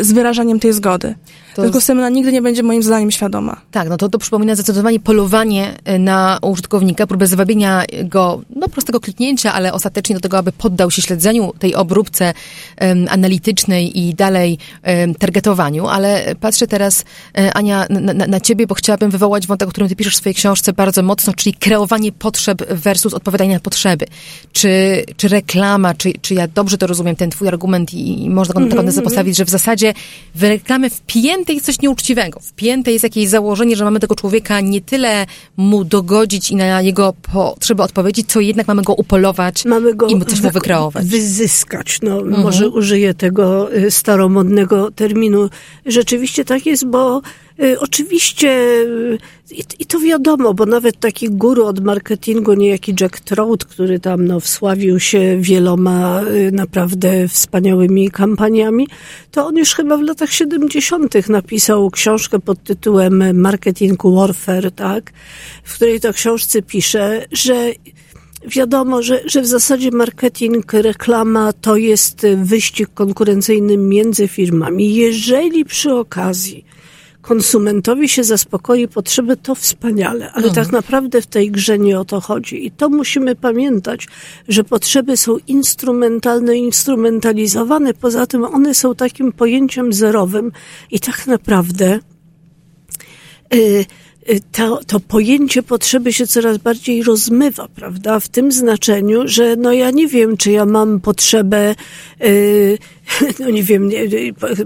[0.00, 1.14] z wyrażaniem tej zgody.
[1.60, 1.64] To...
[1.64, 3.60] Tylko Semena nigdy nie będzie moim zdaniem świadoma.
[3.70, 9.00] Tak, no to, to przypomina zdecydowanie polowanie e, na użytkownika, próbę zwabienia go, no prostego
[9.00, 12.34] kliknięcia, ale ostatecznie do tego, aby poddał się śledzeniu tej obróbce
[12.80, 15.86] um, analitycznej i dalej um, targetowaniu.
[15.86, 17.04] Ale patrzę teraz,
[17.38, 20.16] e, Ania, na, na, na, ciebie, bo chciałabym wywołać wątek, o którym ty piszesz w
[20.16, 24.06] swojej książce bardzo mocno, czyli kreowanie potrzeb versus odpowiadanie na potrzeby.
[24.52, 28.54] Czy, czy reklama, czy, czy ja dobrze to rozumiem, ten twój argument i, i można
[28.54, 29.02] go mm -hmm.
[29.02, 29.94] postawić, że w zasadzie
[30.34, 32.40] w reklamę wpięty wpięte jest coś nieuczciwego.
[32.40, 37.12] Wpięte jest jakieś założenie, że mamy tego człowieka nie tyle mu dogodzić i na jego
[37.32, 41.06] potrzeby odpowiedzieć, co jednak mamy go upolować mamy go i coś mu wykreować.
[41.06, 41.98] Wyzyskać.
[42.02, 42.42] No, mhm.
[42.42, 45.50] Może użyję tego y, staromodnego terminu.
[45.86, 47.22] Rzeczywiście tak jest, bo
[47.78, 48.48] oczywiście,
[48.82, 49.18] y,
[49.78, 54.40] i, to wiadomo, bo nawet taki guru od marketingu, niejaki Jack Trout, który tam no,
[54.40, 58.88] wsławił się wieloma y, naprawdę wspaniałymi kampaniami,
[59.30, 61.28] to on już chyba w latach 70.
[61.28, 65.12] napisał książkę pod tytułem Marketing Warfare, tak?
[65.64, 67.72] W której to książce pisze, że
[68.46, 74.94] Wiadomo, że, że w zasadzie marketing, reklama to jest wyścig konkurencyjny między firmami.
[74.94, 76.64] Jeżeli przy okazji
[77.22, 80.54] konsumentowi się zaspokoi potrzeby, to wspaniale, ale mhm.
[80.54, 82.66] tak naprawdę w tej grze nie o to chodzi.
[82.66, 84.06] I to musimy pamiętać,
[84.48, 87.94] że potrzeby są instrumentalne, instrumentalizowane.
[87.94, 90.52] Poza tym one są takim pojęciem zerowym
[90.90, 91.98] i tak naprawdę.
[93.52, 93.84] Yy,
[94.52, 98.20] to, to pojęcie potrzeby się coraz bardziej rozmywa, prawda?
[98.20, 101.74] W tym znaczeniu, że no ja nie wiem, czy ja mam potrzebę
[102.20, 102.78] yy,
[103.40, 103.98] no nie wiem, nie,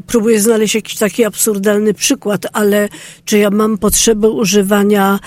[0.06, 2.88] próbuję znaleźć jakiś taki absurdalny przykład, ale
[3.24, 5.18] czy ja mam potrzebę używania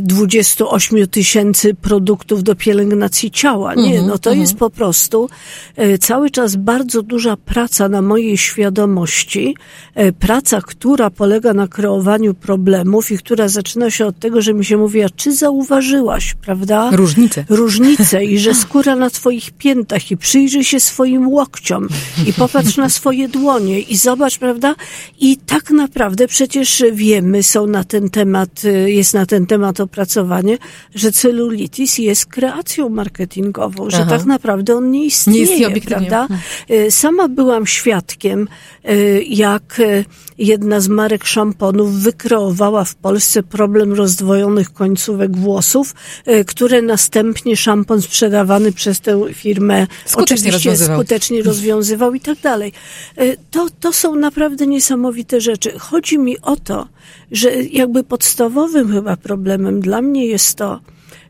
[0.00, 3.74] 28 e, tysięcy produktów do pielęgnacji ciała?
[3.74, 4.58] Nie, mhm, no to jest mhm.
[4.58, 5.28] po prostu
[5.76, 9.56] e, cały czas bardzo duża praca na mojej świadomości,
[9.94, 14.64] e, praca, która polega na kreowaniu problemów i która zaczyna się od tego, że mi
[14.64, 16.90] się mówi, a czy zauważyłaś, prawda?
[16.92, 17.44] Różnice.
[17.48, 21.88] Różnice i że skóra na twoich piętach i przyjrzyj się swoim łokciom
[22.26, 24.74] i popatrz na swoje dłonie i zobacz, prawda?
[25.20, 30.58] I tak naprawdę przecież wiemy, są na ten temat, jest na ten temat opracowanie,
[30.94, 34.10] że celulitis jest kreacją marketingową, że Aha.
[34.10, 36.28] tak naprawdę on nie istnieje, nie istnieje prawda?
[36.28, 36.90] Hmm.
[36.90, 38.48] Sama byłam świadkiem,
[38.90, 39.80] y, jak
[40.38, 45.94] jedna z marek szamponów wykreowała w Polsce problem rozdwojonych końcówek włosów,
[46.28, 50.98] y, które następnie szampon sprzedawany przez tę firmę skutecznie oczywiście rozwiązywał.
[50.98, 52.72] skutecznie rozwiązywał i tak dalej.
[53.20, 55.78] Y, to, to są naprawdę niesamowite rzeczy.
[55.78, 56.88] Chodzi mi o to,
[57.32, 60.80] że jakby podstawowym chyba problemem dla mnie jest to,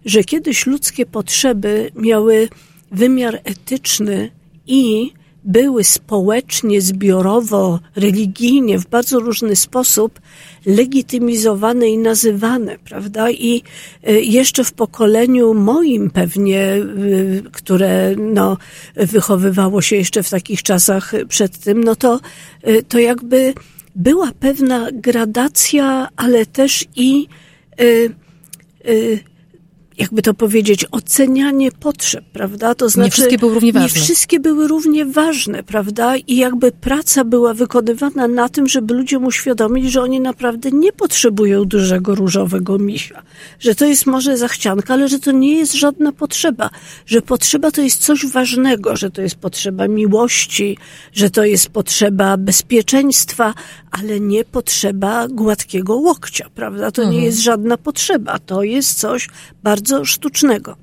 [0.04, 2.48] że kiedyś ludzkie potrzeby miały
[2.90, 4.30] wymiar etyczny
[4.66, 5.12] i
[5.44, 10.20] były społecznie, zbiorowo, religijnie, w bardzo różny sposób
[10.66, 13.30] legitymizowane i nazywane, prawda?
[13.30, 13.62] I
[14.08, 18.56] y, jeszcze w pokoleniu moim pewnie, y, które no,
[18.96, 22.20] wychowywało się jeszcze w takich czasach przed tym, no to,
[22.68, 23.54] y, to jakby
[23.96, 27.26] była pewna gradacja, ale też i
[30.00, 32.74] jakby to powiedzieć, ocenianie potrzeb, prawda?
[32.74, 34.00] To znaczy, nie wszystkie były równie ważne.
[34.00, 36.16] Nie wszystkie były równie ważne, prawda?
[36.16, 41.64] I jakby praca była wykonywana na tym, żeby ludziom uświadomić, że oni naprawdę nie potrzebują
[41.64, 43.22] dużego różowego misia.
[43.58, 46.70] Że to jest może zachcianka, ale że to nie jest żadna potrzeba.
[47.06, 50.78] Że potrzeba to jest coś ważnego, że to jest potrzeba miłości,
[51.12, 53.54] że to jest potrzeba bezpieczeństwa,
[53.90, 56.90] ale nie potrzeba gładkiego łokcia, prawda?
[56.90, 57.18] To mhm.
[57.18, 58.38] nie jest żadna potrzeba.
[58.38, 59.28] To jest coś
[59.62, 60.76] bardzo sztucznego.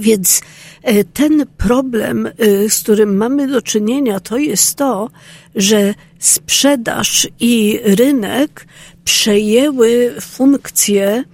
[0.00, 0.40] Więc
[0.82, 5.10] e, ten problem, e, z którym mamy do czynienia, to jest to,
[5.54, 8.66] że sprzedaż i rynek
[9.04, 11.24] przejęły funkcję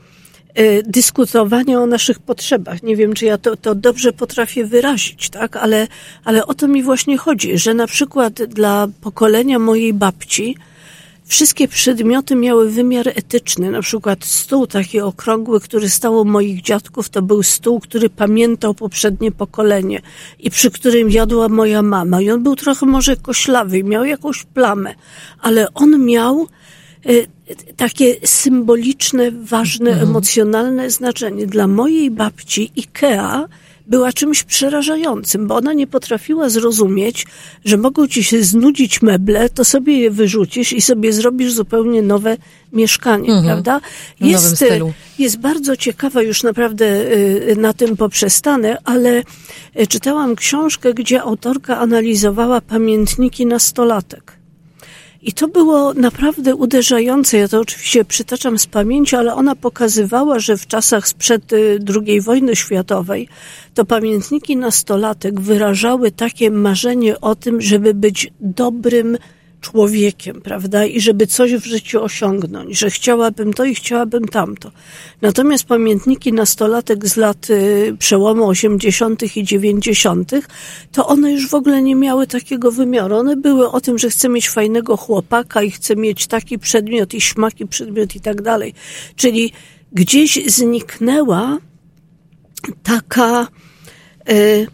[0.55, 2.83] e, dyskutowania o naszych potrzebach.
[2.83, 5.57] Nie wiem, czy ja to, to dobrze potrafię wyrazić, tak?
[5.57, 5.89] Ale,
[6.25, 10.57] ale o to mi właśnie chodzi, że na przykład dla pokolenia mojej babci,
[11.35, 13.71] Wszystkie przedmioty miały wymiar etyczny.
[13.71, 18.75] Na przykład stół taki okrągły, który stał u moich dziadków, to był stół, który pamiętał
[18.75, 20.01] poprzednie pokolenie
[20.39, 22.21] i przy którym jadła moja mama.
[22.21, 24.95] I on był trochę może koślawy, miał jakąś plamę,
[25.41, 26.47] ale on miał
[27.07, 27.11] e,
[27.77, 30.09] takie symboliczne, ważne, mhm.
[30.09, 31.47] emocjonalne znaczenie.
[31.47, 33.49] Dla mojej babci Ikea
[33.87, 37.27] była czymś przerażającym, bo ona nie potrafiła zrozumieć,
[37.65, 42.37] że mogą ci się znudzić meble, to sobie je wyrzucisz i sobie zrobisz zupełnie nowe
[42.73, 43.45] mieszkanie, mhm.
[43.45, 43.81] prawda?
[44.21, 44.65] Jest,
[45.19, 49.23] jest bardzo ciekawa, już naprawdę y, na tym poprzestanę, ale
[49.81, 54.44] y, czytałam książkę, gdzie autorka analizowała pamiętniki nastolatek.
[55.25, 57.39] I to było naprawdę uderzające.
[57.39, 62.21] Ja to oczywiście przytaczam z pamięci, ale ona pokazywała, że w czasach sprzed y, II
[62.21, 63.29] wojny światowej
[63.75, 69.19] to pamiętniki nastolatek wyrażały takie marzenie o tym, żeby być dobrym
[69.65, 70.85] człowiekiem, prawda?
[70.85, 74.71] I żeby coś w życiu osiągnąć, że chciałabym to i chciałabym tamto.
[75.23, 79.37] Natomiast pamiętniki nastolatek z lat y, przełomu 80.
[79.37, 80.31] i 90.,
[80.93, 83.17] to one już w ogóle nie miały takiego wymiaru.
[83.17, 87.21] One były o tym, że chcę mieć fajnego chłopaka i chcę mieć taki przedmiot i
[87.21, 88.75] śmaki przedmiot i tak dalej.
[89.17, 89.53] Czyli
[89.93, 91.59] gdzieś zniknęła
[92.83, 93.49] taka,
[94.31, 94.67] y,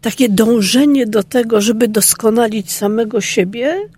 [0.00, 3.88] takie dążenie do tego, żeby doskonalić samego siebie,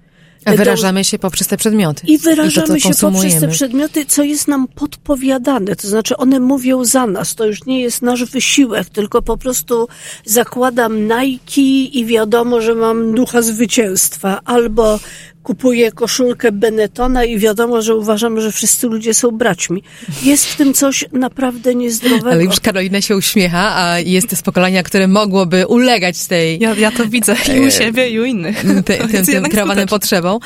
[0.46, 2.06] wyrażamy się poprzez te przedmioty.
[2.06, 5.76] I wyrażamy I to, się poprzez te przedmioty, co jest nam podpowiadane.
[5.76, 7.34] To znaczy one mówią za nas.
[7.34, 9.88] To już nie jest nasz wysiłek, tylko po prostu
[10.24, 11.60] zakładam Nike
[11.92, 14.40] i wiadomo, że mam ducha zwycięstwa.
[14.44, 15.00] Albo
[15.44, 19.82] kupuje koszulkę Benettona i wiadomo, że uważam, że wszyscy ludzie są braćmi.
[20.22, 22.30] Jest w tym coś naprawdę niezdrowego.
[22.30, 26.58] Ale już Karolina się uśmiecha, a jest z pokolenia, które mogłoby ulegać tej...
[26.58, 28.64] Ja, ja to widzę i u siebie, i u innych.
[28.84, 30.38] Te, tym, tym kreowanym potrzebom.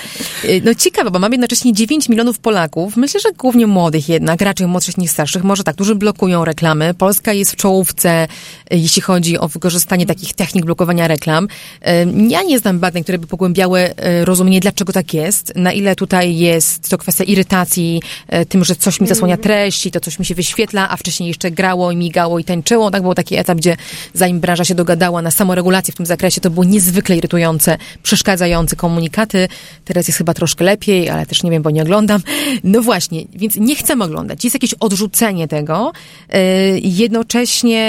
[0.65, 4.99] No ciekawe, bo mamy jednocześnie 9 milionów Polaków, myślę, że głównie młodych jednak, raczej młodszych
[4.99, 6.95] niż starszych, może tak, którzy blokują reklamy.
[6.95, 8.29] Polska jest w czołówce,
[8.71, 11.49] jeśli chodzi o wykorzystanie takich technik blokowania reklam.
[12.29, 16.37] Ja nie znam badań, które by pogłębiały rozumienie, dlaczego dlaczego tak jest, na ile tutaj
[16.37, 19.43] jest to kwestia irytacji e, tym, że coś mi zasłania mhm.
[19.43, 22.91] treści, to coś mi się wyświetla, a wcześniej jeszcze grało i migało i tańczyło.
[22.91, 23.77] Tak był taki etap, gdzie
[24.15, 29.49] zanim branża się dogadała na samoregulację w tym zakresie, to było niezwykle irytujące, przeszkadzające komunikaty.
[29.85, 32.21] Teraz jest chyba troszkę lepiej, ale też nie wiem, bo nie oglądam.
[32.65, 34.45] No właśnie, więc nie chcemy oglądać.
[34.45, 35.93] Jest jakieś odrzucenie tego.
[36.29, 36.43] E,
[36.79, 37.89] jednocześnie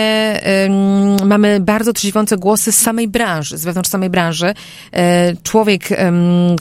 [1.25, 4.53] mamy bardzo trzeźwiące głosy z samej branży, z wewnątrz samej branży.
[4.93, 5.89] E, człowiek,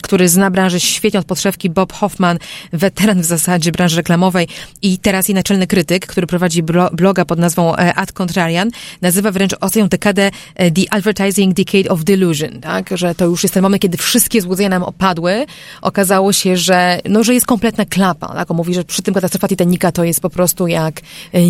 [0.01, 2.37] który zna branżę świetnie od podszewki, Bob Hoffman,
[2.73, 4.47] weteran w zasadzie branży reklamowej
[4.81, 8.69] i teraz i naczelny krytyk, który prowadzi bloga pod nazwą e, Ad Contrarian,
[9.01, 12.89] nazywa wręcz ostatnią dekadę e, The Advertising Decade of Delusion, tak?
[12.97, 15.45] Że to już jest ten moment, kiedy wszystkie złudzenia nam opadły.
[15.81, 18.51] Okazało się, że, no, że jest kompletna klapa, tak?
[18.51, 21.01] On mówi, że przy tym katastrofa Titanica to jest po prostu jak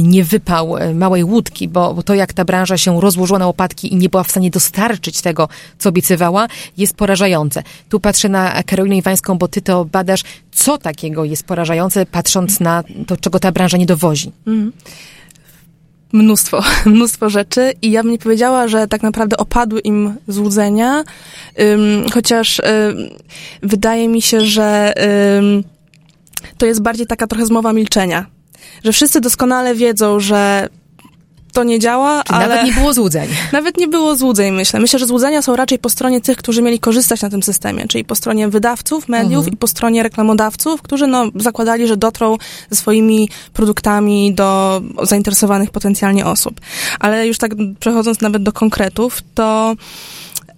[0.03, 4.09] niewypał małej łódki, bo, bo to jak ta branża się rozłożyła na łopatki i nie
[4.09, 7.63] była w stanie dostarczyć tego, co obiecywała, jest porażające.
[7.89, 10.23] Tu patrzę na Karolinę Iwańską, bo ty to badasz.
[10.51, 14.31] Co takiego jest porażające, patrząc na to, czego ta branża nie dowozi?
[14.47, 14.71] Mm
[16.13, 21.03] mnóstwo, mnóstwo rzeczy i ja bym nie powiedziała, że tak naprawdę opadły im złudzenia,
[22.13, 23.09] chociaż um,
[23.63, 24.93] wydaje mi się, że
[26.57, 28.25] to jest bardziej taka trochę zmowa milczenia.
[28.83, 30.69] Że wszyscy doskonale wiedzą, że
[31.59, 32.47] to nie działa, Czyli ale...
[32.47, 33.29] Nawet nie było złudzeń.
[33.51, 34.79] Nawet nie było złudzeń, myślę.
[34.79, 38.05] Myślę, że złudzenia są raczej po stronie tych, którzy mieli korzystać na tym systemie, czyli
[38.05, 39.53] po stronie wydawców, mediów mhm.
[39.53, 42.37] i po stronie reklamodawców, którzy no, zakładali, że dotrą
[42.69, 46.61] ze swoimi produktami do zainteresowanych potencjalnie osób.
[46.99, 49.75] Ale już tak przechodząc nawet do konkretów, to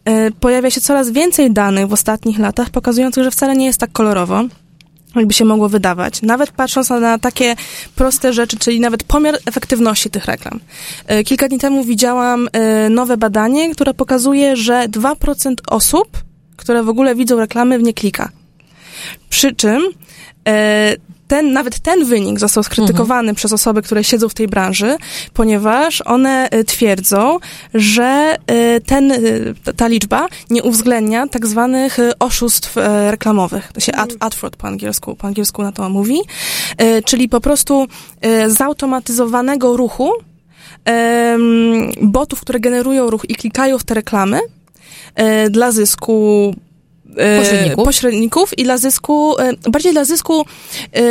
[0.09, 3.91] y, pojawia się coraz więcej danych w ostatnich latach pokazujących, że wcale nie jest tak
[3.91, 4.43] kolorowo
[5.15, 6.21] jakby się mogło wydawać.
[6.21, 7.55] Nawet patrząc na takie
[7.95, 10.59] proste rzeczy, czyli nawet pomiar efektywności tych reklam.
[11.07, 16.07] E, kilka dni temu widziałam e, nowe badanie, które pokazuje, że 2% osób,
[16.55, 18.29] które w ogóle widzą reklamy, w nie klika.
[19.29, 19.81] Przy czym
[20.47, 20.95] e,
[21.31, 23.35] ten, nawet ten wynik został skrytykowany mhm.
[23.35, 24.97] przez osoby, które siedzą w tej branży,
[25.33, 27.39] ponieważ one e, twierdzą,
[27.73, 29.17] że e, ten, e,
[29.73, 32.75] ta liczba nie uwzględnia tak zwanych oszustw
[33.09, 33.71] reklamowych.
[33.73, 36.19] To się ad, ad fraud po angielsku, po angielsku na to mówi,
[37.05, 37.87] czyli po prostu
[38.47, 40.11] zautomatyzowanego ruchu
[42.01, 44.39] botów, które generują ruch i klikają w te reklamy
[45.49, 46.55] dla zysku
[47.37, 47.85] pośredników.
[47.85, 50.45] pośredników i dla zysku, e, bardziej dla zysku
[50.93, 51.03] e,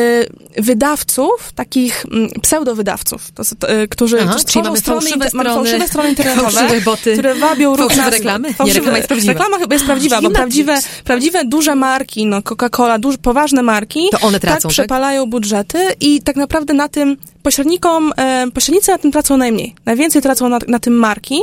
[0.62, 6.08] wydawców, takich mm, pseudowydawców, to, to, którzy Aha, czyli mamy strony, fałszywe strony, fałszywe strony
[6.08, 8.54] internetowe, boty, które wabią ruch na reklamy.
[8.54, 9.32] Fałszywe, nie, reklama jest prawdziwa.
[9.32, 14.20] Reklama chyba jest prawdziwa, bo prawdziwe, prawdziwe duże marki, no Coca-Cola, duże, poważne marki, to
[14.20, 18.98] one tracą, tak, tak przepalają budżety i tak naprawdę na tym pośrednikom, e, pośrednicy na
[18.98, 19.74] tym tracą najmniej.
[19.86, 21.38] Najwięcej tracą na, na tym marki,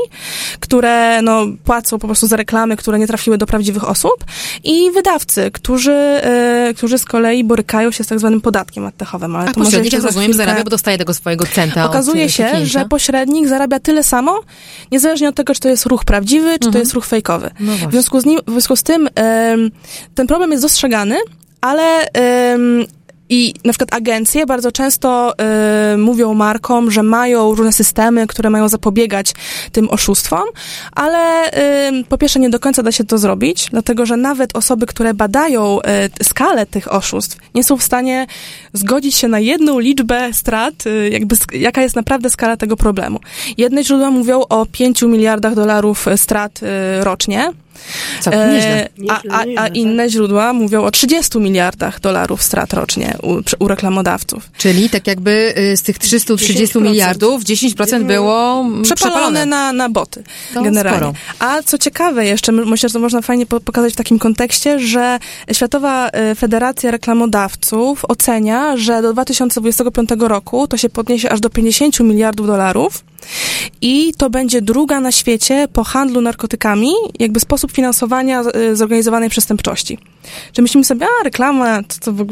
[0.60, 4.25] które no, płacą po prostu za reklamy, które nie trafiły do prawdziwych osób
[4.63, 9.36] i wydawcy, którzy, e, którzy z kolei borykają się z tak zwanym podatkiem oddechowym.
[9.36, 10.45] Ale A to pośrednik, jak rozumiem, chwilkę...
[10.45, 11.86] zarabia, bo dostaje tego swojego centa.
[11.86, 14.39] Okazuje od, się, że pośrednik zarabia tyle samo,
[14.91, 16.73] niezależnie od tego, czy to jest ruch prawdziwy, czy mhm.
[16.73, 17.49] to jest ruch fejkowy.
[17.60, 19.10] No w, związku z nim, w związku z tym
[20.15, 21.17] ten problem jest dostrzegany,
[21.62, 22.07] ale
[23.29, 25.33] i na przykład agencje bardzo często
[25.93, 29.33] y, mówią markom, że mają różne systemy, które mają zapobiegać
[29.71, 30.43] tym oszustwom,
[30.91, 31.47] ale
[31.99, 35.13] y, po pierwsze nie do końca da się to zrobić, dlatego że nawet osoby, które
[35.13, 35.79] badają
[36.19, 38.27] y, skalę tych oszustw, nie są w stanie
[38.73, 43.19] zgodzić się na jedną liczbę strat, y, jakby jaka jest naprawdę skala tego problemu.
[43.57, 47.51] Jedne źródła mówią o 5 miliardach dolarów strat y, rocznie,
[48.21, 48.89] Całkiem nieźle.
[49.09, 50.11] A, a, a inne tak.
[50.11, 54.49] źródła mówią o 30 miliardach dolarów strat rocznie u, u reklamodawców.
[54.57, 56.81] Czyli tak jakby y, z tych 330 10%.
[56.81, 59.45] miliardów 10% było przepalone, przepalone.
[59.45, 60.99] na, na boty to generalnie.
[60.99, 61.13] Sporo.
[61.39, 65.19] A co ciekawe jeszcze, myślę, że to można fajnie pokazać w takim kontekście, że
[65.51, 71.99] Światowa y, Federacja Reklamodawców ocenia, że do 2025 roku to się podniesie aż do 50
[71.99, 73.03] miliardów dolarów
[73.82, 79.97] i to będzie druga na świecie po handlu narkotykami, jakby sposób finansowania y, zorganizowanej przestępczości.
[80.53, 82.25] Czy myślimy sobie, a reklama, to, to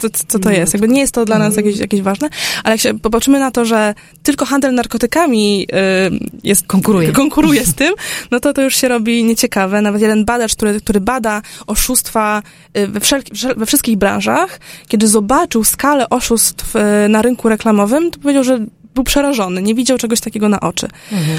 [0.00, 0.74] co, co to jest.
[0.74, 2.28] Jakby nie jest to dla nas jakieś, jakieś ważne,
[2.64, 7.12] ale jak się popatrzymy na to, że tylko handel narkotykami y, jest, konkuruje.
[7.22, 7.94] konkuruje z tym,
[8.30, 9.82] no to to już się robi nieciekawe.
[9.82, 12.42] Nawet jeden badacz, który, który bada oszustwa
[12.76, 13.22] y, we, wszel,
[13.56, 16.74] we wszystkich branżach, kiedy zobaczył skalę oszustw
[17.08, 18.58] na rynku reklamowym, to powiedział, że
[18.94, 20.88] był przerażony, nie widział czegoś takiego na oczy.
[21.12, 21.38] Mhm.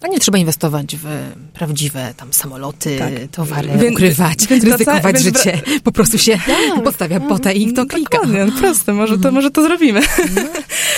[0.00, 1.04] A nie trzeba inwestować w
[1.54, 3.12] prawdziwe tam samoloty, tak.
[3.32, 5.60] towary, więc, ukrywać, więc ryzykować więc życie.
[5.84, 8.18] Po prostu się tak, podstawia potę i kto klika.
[8.18, 9.34] Dokładnie, proste, może to, mhm.
[9.34, 10.00] może to zrobimy.
[10.34, 10.42] No,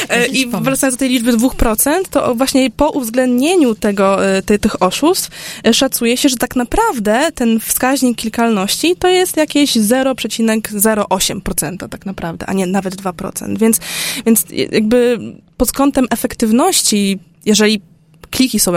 [0.16, 4.82] e, I wracając do tej liczby 2%, to właśnie po uwzględnieniu tego, e, te, tych
[4.82, 5.30] oszustw
[5.66, 12.46] e, szacuje się, że tak naprawdę ten wskaźnik klikalności to jest jakieś 0,08% tak naprawdę,
[12.46, 13.58] a nie nawet 2%.
[13.58, 13.80] Więc,
[14.26, 15.18] więc jakby
[15.56, 17.80] pod kątem efektywności, jeżeli
[18.30, 18.72] kliki są,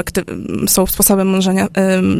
[0.67, 1.67] są sposobem mążenia,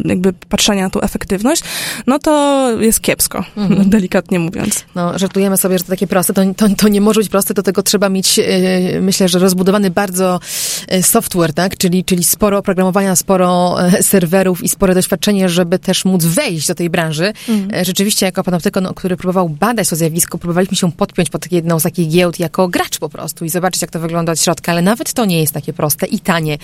[0.04, 1.62] jakby patrzenia na tą efektywność,
[2.06, 3.90] no to jest kiepsko, mhm.
[3.94, 4.84] delikatnie mówiąc.
[4.94, 7.62] No, żartujemy sobie, że to takie proste, to, to, to nie może być proste, do
[7.62, 10.40] tego trzeba mieć, e, myślę, że rozbudowany bardzo
[10.88, 16.04] e, software, tak, czyli, czyli sporo oprogramowania, sporo e, serwerów i spore doświadczenie, żeby też
[16.04, 17.32] móc wejść do tej branży.
[17.48, 17.84] Mhm.
[17.84, 21.82] Rzeczywiście, jako panoptykon, no, który próbował badać to zjawisko, próbowaliśmy się podpiąć pod jedną z
[21.82, 25.12] takich giełd jako gracz po prostu i zobaczyć, jak to wygląda od środka, ale nawet
[25.12, 26.58] to nie jest takie proste i tanie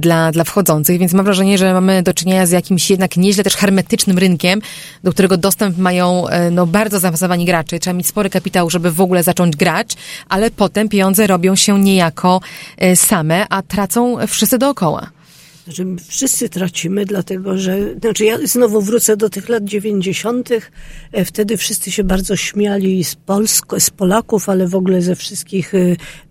[0.00, 3.56] dla, dla wchodzących, więc mam wrażenie, że mamy do czynienia z jakimś jednak nieźle też
[3.56, 4.60] hermetycznym rynkiem,
[5.04, 7.78] do którego dostęp mają e, no, bardzo zaawansowani gracze.
[7.78, 9.96] Trzeba mieć spory kapitał, żeby w ogóle zacząć grać,
[10.28, 12.40] ale potem pieniądze robią się niejako
[12.76, 15.15] e, same, a tracą wszyscy dookoła.
[15.66, 20.72] Znaczy, wszyscy tracimy, dlatego że, znaczy ja znowu wrócę do tych lat dziewięćdziesiątych.
[21.12, 25.74] E, wtedy wszyscy się bardzo śmiali z, Polsk, z Polaków, ale w ogóle ze wszystkich
[25.74, 25.78] e,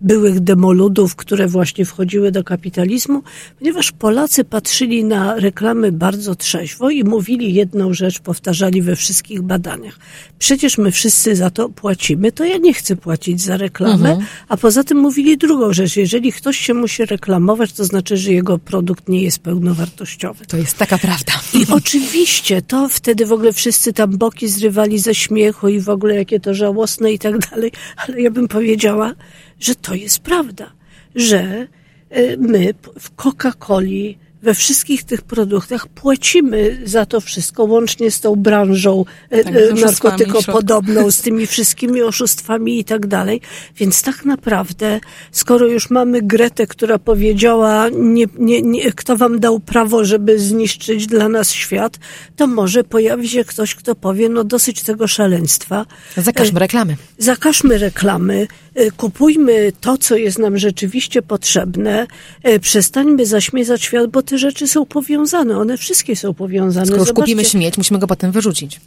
[0.00, 3.22] byłych demoludów, które właśnie wchodziły do kapitalizmu,
[3.58, 9.98] ponieważ Polacy patrzyli na reklamy bardzo trzeźwo i mówili jedną rzecz, powtarzali we wszystkich badaniach.
[10.38, 14.26] Przecież my wszyscy za to płacimy, to ja nie chcę płacić za reklamę, mhm.
[14.48, 15.96] a poza tym mówili drugą rzecz.
[15.96, 20.46] Jeżeli ktoś się musi reklamować, to znaczy, że jego produkt nie jest pełnowartościowy.
[20.46, 21.32] To jest taka prawda.
[21.54, 26.14] I oczywiście to wtedy w ogóle wszyscy tam boki zrywali ze śmiechu i w ogóle
[26.14, 29.14] jakie to żałosne i tak dalej, ale ja bym powiedziała,
[29.60, 30.72] że to jest prawda,
[31.14, 31.66] że
[32.10, 38.36] e, my w Coca-Coli we wszystkich tych produktach płacimy za to wszystko, łącznie z tą
[38.36, 43.40] branżą e, tak, e, narkotykopodobną, z tymi wszystkimi oszustwami i tak dalej.
[43.76, 45.00] Więc tak naprawdę,
[45.32, 51.06] skoro już mamy Gretę, która powiedziała, nie, nie, nie, kto wam dał prawo, żeby zniszczyć
[51.06, 51.98] dla nas świat,
[52.36, 55.86] to może pojawi się ktoś, kto powie, no dosyć tego szaleństwa.
[56.16, 56.96] Zakażmy reklamy.
[57.18, 62.06] Zakażmy reklamy E, kupujmy to, co jest nam rzeczywiście potrzebne,
[62.42, 66.86] e, przestańmy zaśmiecać świat, bo te rzeczy są powiązane, one wszystkie są powiązane.
[66.86, 68.80] Skoro już kupimy śmieć, musimy go potem wyrzucić.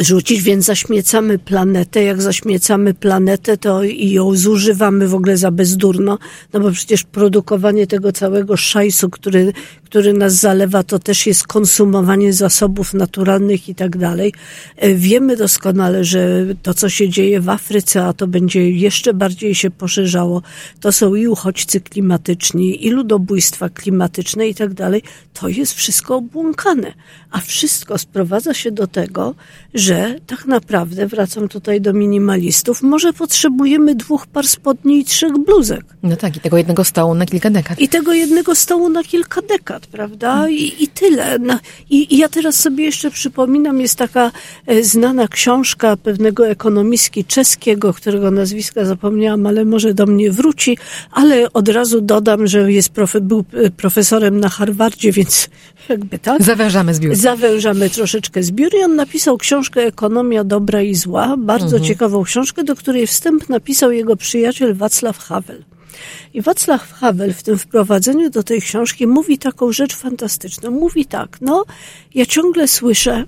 [0.00, 2.04] Rzucić, więc zaśmiecamy planetę.
[2.04, 6.18] Jak zaśmiecamy planetę, to i ją zużywamy w ogóle za bezdurno,
[6.52, 9.52] no bo przecież produkowanie tego całego szajsu, który,
[9.94, 14.32] który nas zalewa, to też jest konsumowanie zasobów naturalnych i tak dalej.
[14.76, 19.44] E, wiemy doskonale, że to, co się dzieje w Afryce, a to będzie jeszcze bardziej
[19.44, 20.42] bardziej się poszerzało.
[20.80, 25.02] To są i uchodźcy klimatyczni, i ludobójstwa klimatyczne i tak dalej.
[25.34, 26.92] To jest wszystko obłąkane.
[27.30, 29.34] A wszystko sprowadza się do tego,
[29.74, 35.84] że tak naprawdę, wracam tutaj do minimalistów, może potrzebujemy dwóch par spodni i trzech bluzek.
[36.02, 37.80] No tak, i tego jednego stołu na kilka dekad.
[37.80, 40.48] I tego jednego stołu na kilka dekad, prawda?
[40.48, 41.38] I, i tyle.
[41.38, 41.58] No,
[41.90, 44.30] i, I ja teraz sobie jeszcze przypominam, jest taka
[44.66, 50.78] e, znana książka pewnego ekonomistki czeskiego, którego nazwiska zapomniałam, ale może do mnie wróci,
[51.12, 55.48] ale od razu dodam, że jest profe, był e, profesorem na Harvardzie, więc
[55.88, 56.42] jakby tak.
[56.42, 57.14] Zawężamy zbiór.
[57.14, 61.84] Zawężamy troszeczkę zbiór i on napisał książkę Ekonomia dobra i zła, bardzo mhm.
[61.84, 65.73] ciekawą książkę, do której wstęp napisał jego przyjaciel Wacław Havel.
[66.34, 70.70] I Wacław Havel w tym wprowadzeniu do tej książki mówi taką rzecz fantastyczną.
[70.70, 71.64] Mówi tak, no,
[72.14, 73.24] ja ciągle słyszę,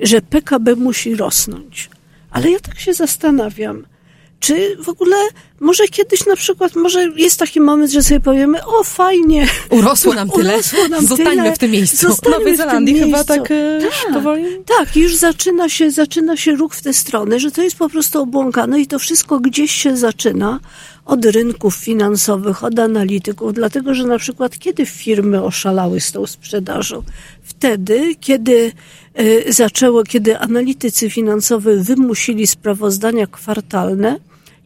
[0.00, 1.90] że PKB musi rosnąć.
[2.30, 3.86] Ale ja tak się zastanawiam,
[4.40, 5.16] czy w ogóle
[5.60, 9.46] może kiedyś na przykład, może jest taki moment, że sobie powiemy, o fajnie.
[9.70, 10.54] Urosło nam tyle.
[10.54, 11.54] Urosło nam Zostańmy tyle.
[11.54, 12.08] w tym miejscu.
[12.08, 14.44] Zostańmy Nowej Zelandii chyba tak, e, tak powoli.
[14.78, 18.22] Tak, już zaczyna się, zaczyna się ruch w tę stronę, że to jest po prostu
[18.22, 20.60] obłąkane i to wszystko gdzieś się zaczyna
[21.08, 27.02] od rynków finansowych, od analityków, dlatego że na przykład kiedy firmy oszalały z tą sprzedażą?
[27.42, 28.72] Wtedy, kiedy
[29.14, 34.18] e, zaczęło, kiedy analitycy finansowi wymusili sprawozdania kwartalne,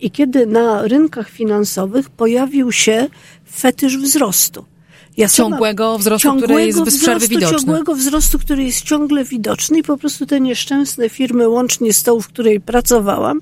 [0.02, 3.08] i kiedy na rynkach finansowych pojawił się
[3.52, 4.64] fetysz wzrostu.
[5.16, 7.58] Ja ciągłego wzrostu, ciągłego który jest bez przerwy wzrostu, widoczny.
[7.58, 12.20] Ciągłego wzrostu, który jest ciągle widoczny i po prostu te nieszczęsne firmy, łącznie z tą,
[12.20, 13.40] w której pracowałam,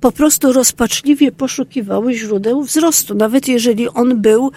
[0.00, 4.52] po prostu rozpaczliwie poszukiwały źródeł wzrostu, nawet jeżeli on był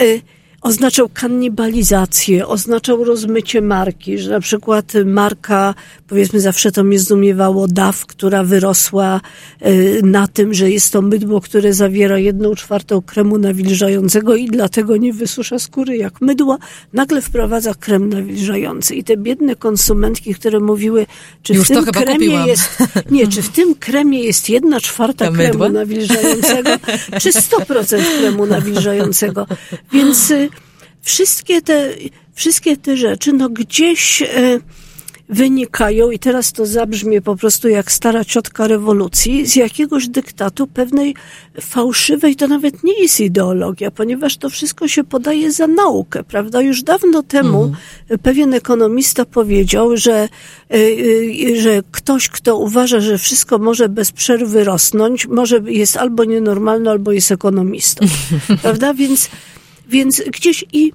[0.00, 0.20] y,
[0.64, 5.74] oznaczał kanibalizację, oznaczał rozmycie marki, że na przykład marka,
[6.08, 9.20] powiedzmy zawsze to mnie zdumiewało, DAF, która wyrosła
[9.66, 14.96] y, na tym, że jest to mydło, które zawiera jedną czwartą kremu nawilżającego i dlatego
[14.96, 16.58] nie wysusza skóry jak mydło,
[16.92, 18.94] nagle wprowadza krem nawilżający.
[18.94, 21.06] I te biedne konsumentki, które mówiły,
[21.42, 22.48] czy Już w tym kremie kupiłam.
[22.48, 22.78] jest,
[23.10, 26.70] nie, czy w tym kremie jest jedna czwarta kremu nawilżającego,
[27.20, 29.46] czy 100% kremu nawilżającego.
[29.92, 30.53] Więc y,
[31.04, 31.90] wszystkie te,
[32.34, 34.60] wszystkie te rzeczy, no gdzieś e,
[35.28, 41.14] wynikają, i teraz to zabrzmie po prostu jak stara ciotka rewolucji, z jakiegoś dyktatu pewnej
[41.60, 46.60] fałszywej, to nawet nie jest ideologia, ponieważ to wszystko się podaje za naukę, prawda?
[46.62, 48.18] Już dawno temu Mhm.
[48.22, 50.28] pewien ekonomista powiedział, że, e,
[51.50, 56.90] e, że ktoś, kto uważa, że wszystko może bez przerwy rosnąć, może jest albo nienormalny,
[56.90, 58.06] albo jest ekonomistą,
[58.62, 58.94] prawda?
[58.94, 59.30] Więc,
[59.88, 60.92] więc gdzieś i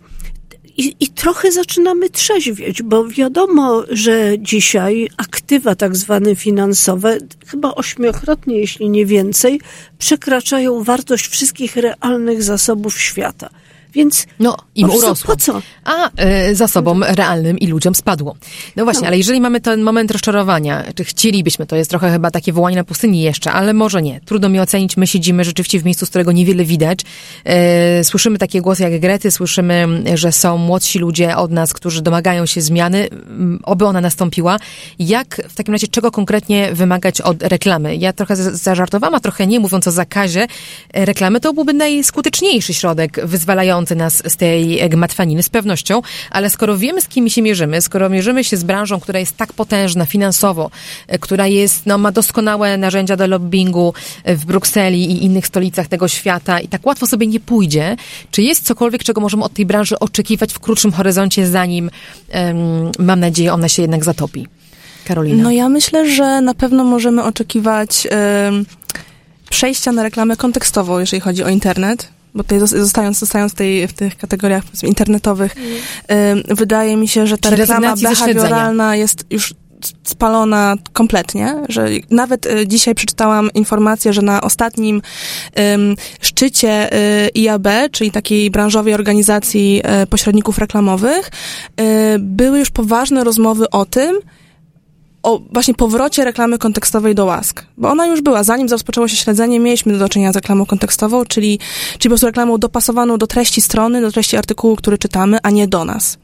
[0.79, 7.17] i, I trochę zaczynamy trzeźwieć, bo wiadomo, że dzisiaj aktywa tak zwane finansowe,
[7.47, 9.61] chyba ośmiokrotnie, jeśli nie więcej,
[9.97, 13.49] przekraczają wartość wszystkich realnych zasobów świata.
[13.93, 15.27] Więc no, im urosło.
[15.27, 15.61] Po co?
[15.83, 16.09] A
[16.49, 18.35] y, zasobom realnym i ludziom spadło.
[18.75, 19.07] No właśnie, No.
[19.07, 22.83] ale jeżeli mamy ten moment rozczarowania, czy chcielibyśmy, to jest trochę chyba takie wołanie na
[22.83, 24.21] pustyni jeszcze, ale może nie.
[24.25, 26.99] Trudno mi ocenić, my siedzimy rzeczywiście w miejscu, z którego niewiele widać.
[27.99, 32.45] Y, słyszymy takie głosy jak Grety, słyszymy, że są młodsi ludzie od nas, którzy domagają
[32.45, 34.57] się zmiany, mm, oby ona nastąpiła.
[34.99, 37.95] Jak w takim razie, czego konkretnie wymagać od reklamy?
[37.95, 40.47] Ja trochę zażartowałam, a trochę nie, mówiąc o zakazie
[40.93, 46.01] e, reklamy, to byłby najskuteczniejszy środek wyzwalający nas z tej gmatwaniny, z pewnością,
[46.31, 49.53] ale skoro wiemy, z kim się mierzymy, skoro mierzymy się z branżą, która jest tak
[49.53, 50.71] potężna finansowo,
[51.07, 55.87] e, która jest, no, ma doskonałe narzędzia do lobbingu e, w Brukseli i innych stolicach
[55.87, 57.95] tego świata i tak łatwo sobie nie pójdzie,
[58.31, 61.89] czy jest cokolwiek, czego możemy od tej branży oczekiwać w krótszym horyzoncie, zanim,
[62.29, 62.57] em,
[62.99, 64.47] mam nadzieję, ona się jednak zatopi?
[65.05, 65.43] Karolina.
[65.43, 68.07] No ja myślę, że na pewno możemy oczekiwać
[69.49, 72.18] przejścia na reklamę kontekstową, jeżeli chodzi o internet.
[72.35, 75.55] Bo tutaj zos- zostając, zostając w, tej, w tych kategoriach internetowych,
[76.07, 79.53] em, wydaje mi się, że ta Czyli reklama behawioralna jest już
[80.03, 85.01] spalona kompletnie, że nawet e, dzisiaj przeczytałam informację, że na ostatnim
[86.21, 91.31] szczycie e, IAB, czyli takiej branżowej organizacji e, pośredników reklamowych,
[91.77, 94.19] e, były już poważne rozmowy o tym,
[95.23, 97.65] o właśnie powrocie reklamy kontekstowej do łask.
[97.77, 101.59] Bo ona już była, zanim rozpoczęło się śledzenie, mieliśmy do czynienia z reklamą kontekstową, czyli,
[101.91, 105.67] czyli po prostu reklamą dopasowaną do treści strony, do treści artykułu, który czytamy, a nie
[105.67, 106.17] do nas.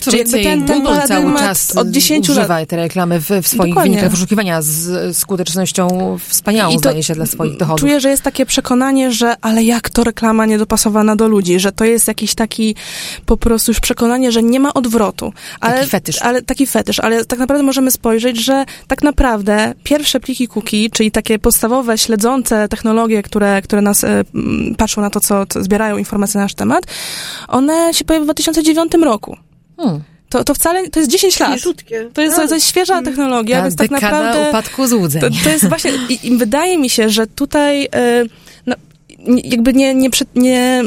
[0.00, 3.30] Co Czyli więcej, ten- ten Google cały czas od 10 lat- używa te reklamy w,
[3.42, 3.90] w swoich Dokładnie.
[3.90, 7.80] wynikach wyszukiwania z skutecznością wspaniałą, I to zdaje się, dla swoich dochodów.
[7.80, 11.84] Czuję, że jest takie przekonanie, że ale jak to reklama niedopasowana do ludzi, że to
[11.84, 12.74] jest jakiś taki
[13.26, 15.32] po prostu już przekonanie, że nie ma odwrotu.
[15.60, 16.22] Ale, Taki fetysz.
[16.22, 21.10] Ale, taki fetysz, ale tak naprawdę możemy spojrzeć, że tak naprawdę pierwsze pliki cookie, czyli
[21.10, 24.24] takie podstawowe, śledzące technologie, które, które nas m,
[24.78, 26.84] patrzą na to, co, co zbierają informacje na nasz temat,
[27.48, 29.36] one się pojawiły w 2009 roku.
[29.82, 30.00] Hmm.
[30.28, 31.50] To, to wcale, to jest 10 lat.
[32.14, 32.48] To jest, Tak.
[32.48, 34.48] to jest świeża technologia, Ta więc tak naprawdę...
[34.48, 35.20] upadku złudzeń.
[35.20, 38.24] To, to jest właśnie, i, i wydaje mi się, że tutaj nie-
[39.44, 40.82] jakby nie, nie, nie,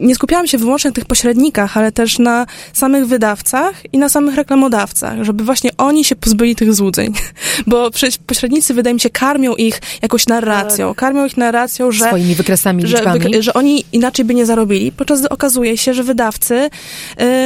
[0.00, 4.34] nie skupiałam się wyłącznie na tych pośrednikach, ale też na samych wydawcach i na samych
[4.34, 7.12] reklamodawcach, żeby właśnie oni się pozbyli tych złudzeń.
[7.66, 10.94] Bo przecież pośrednicy, wydaje mi się, karmią ich jakąś narracją.
[10.94, 13.02] Karmią ich narracją, że Swoimi wykresami, że,
[13.40, 16.70] że oni inaczej by nie zarobili, podczas gdy okazuje się, że wydawcy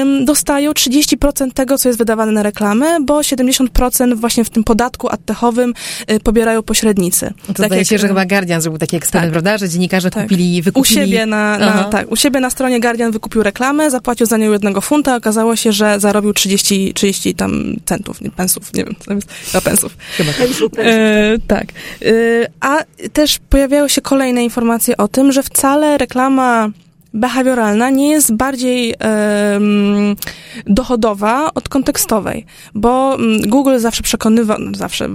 [0.00, 5.08] ym, dostają 30% tego, co jest wydawane na reklamę, bo 70% właśnie w tym podatku
[5.08, 5.74] addechowym
[6.10, 7.32] y, pobierają pośrednicy.
[7.46, 9.42] to Tak zdaje jak, się, że chyba Guardian zrobił taki eksperyment, Tak.
[9.42, 9.58] prawda?
[9.58, 10.24] Że dziennikarze Tak.
[10.24, 10.94] kupili, u wykupili...
[10.94, 14.80] siebie na, na, tak, u siebie na stronie Guardian wykupił reklamę, zapłacił za nią jednego
[14.80, 19.04] funta, a okazało się, że zarobił 30, 30 tam centów, nie, pensów, nie wiem, co
[19.04, 19.96] tam jest, chyba pensów.
[20.16, 20.38] Chyba tak.
[20.38, 20.96] Pensów, pensów.
[20.96, 21.66] E, tak.
[22.02, 22.12] E,
[22.60, 22.76] a
[23.12, 26.70] też pojawiały się kolejne informacje o tym, że wcale reklama
[27.14, 28.94] behawioralna nie jest bardziej
[30.66, 35.08] dochodowa od kontekstowej, bo mm, Google zawsze przekonywał, no zawsze y,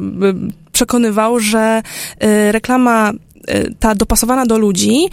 [0.72, 1.82] przekonywał, że
[2.24, 3.12] y, reklama
[3.80, 5.10] ta dopasowana do ludzi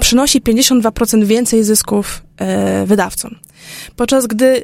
[0.00, 2.22] przynosi 52% więcej zysków
[2.82, 3.34] y, wydawcom.
[3.96, 4.62] Podczas gdy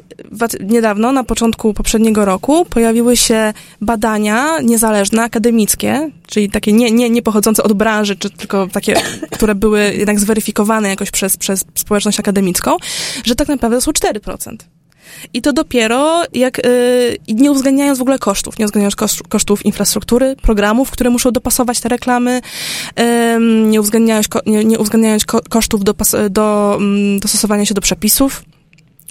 [0.59, 7.21] niedawno, na początku poprzedniego roku, pojawiły się badania niezależne, akademickie, czyli takie nie, nie, nie
[7.21, 9.01] pochodzące od branży, czy tylko takie,
[9.35, 12.77] które były jednak zweryfikowane jakoś przez, przez społeczność akademicką,
[13.23, 14.55] że tak naprawdę są 4%.
[15.33, 18.95] I to dopiero jak, y, nie uwzględniając w ogóle kosztów, nie uwzględniając
[19.29, 22.41] kosztów infrastruktury, programów, które muszą dopasować te reklamy,
[23.69, 25.93] nie uwzględniając, nie, nie uwzględniając kosztów do,
[26.29, 28.43] do mm, dostosowania się do przepisów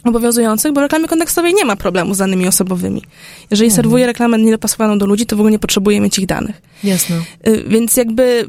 [0.05, 3.03] obowiązujących, bo w reklamie kontekstowej nie ma problemu z danymi osobowymi.
[3.51, 3.77] Jeżeli mhm.
[3.77, 6.63] serwuję reklamę niedopasowaną do ludzi, to w ogóle nie potrzebuję mieć ich danych.
[6.85, 7.17] Jasne.
[7.47, 8.45] Y, więc jakby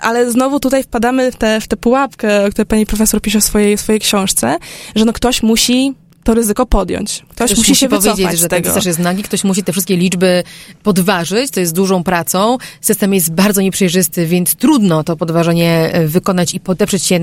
[0.00, 3.44] ale znowu tutaj wpadamy w tę w te pułapkę, o której pani profesor pisze w
[3.44, 4.58] swojej, swojej książce,
[4.94, 5.94] że no ktoś musi
[6.24, 7.22] to ryzyko podjąć.
[7.28, 8.48] Ktoś, ktoś musi, musi się powiedzieć, że tego.
[8.48, 10.42] ten pisarz jest nagi, ktoś musi te wszystkie liczby
[10.82, 12.58] podważyć, to jest dużą pracą.
[12.80, 17.20] System jest bardzo nieprzejrzysty, więc trudno to podważenie e, wykonać i podeprzeć się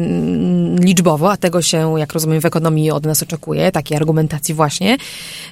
[0.80, 4.98] liczbowo, a tego się, jak rozumiem, w ekonomii od nas oczekuje, takiej argumentacji właśnie.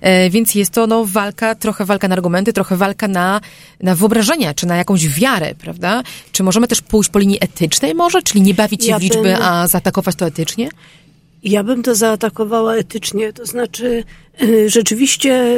[0.02, 3.42] E, więc jest to no, walka, trochę walka na argumenty, trochę walka na,
[3.82, 6.04] na wyobrażenia, czy na jakąś wiarę, prawda?
[6.32, 9.24] Czy możemy też pójść po linii etycznej może, czyli nie bawić się ja w liczby,
[9.24, 9.42] bym...
[9.42, 10.70] a zaatakować to etycznie?
[11.46, 14.04] Ja bym to zaatakowała etycznie, to znaczy
[14.44, 15.58] y, rzeczywiście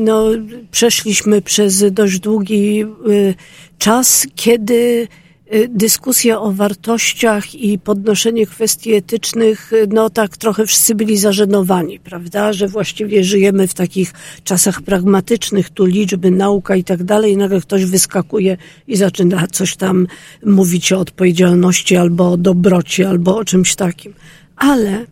[0.00, 0.24] no,
[0.70, 3.34] przeszliśmy przez dość długi y,
[3.78, 5.08] czas, kiedy
[5.54, 12.52] y, dyskusja o wartościach i podnoszenie kwestii etycznych, no tak trochę wszyscy byli zażenowani, prawda,
[12.52, 14.12] że właściwie żyjemy w takich
[14.44, 18.56] czasach pragmatycznych, tu liczby, nauka i tak dalej, i nagle ktoś wyskakuje
[18.88, 20.06] i zaczyna coś tam
[20.46, 24.14] mówić o odpowiedzialności albo o dobroci, albo o czymś takim.
[24.56, 25.06] Ale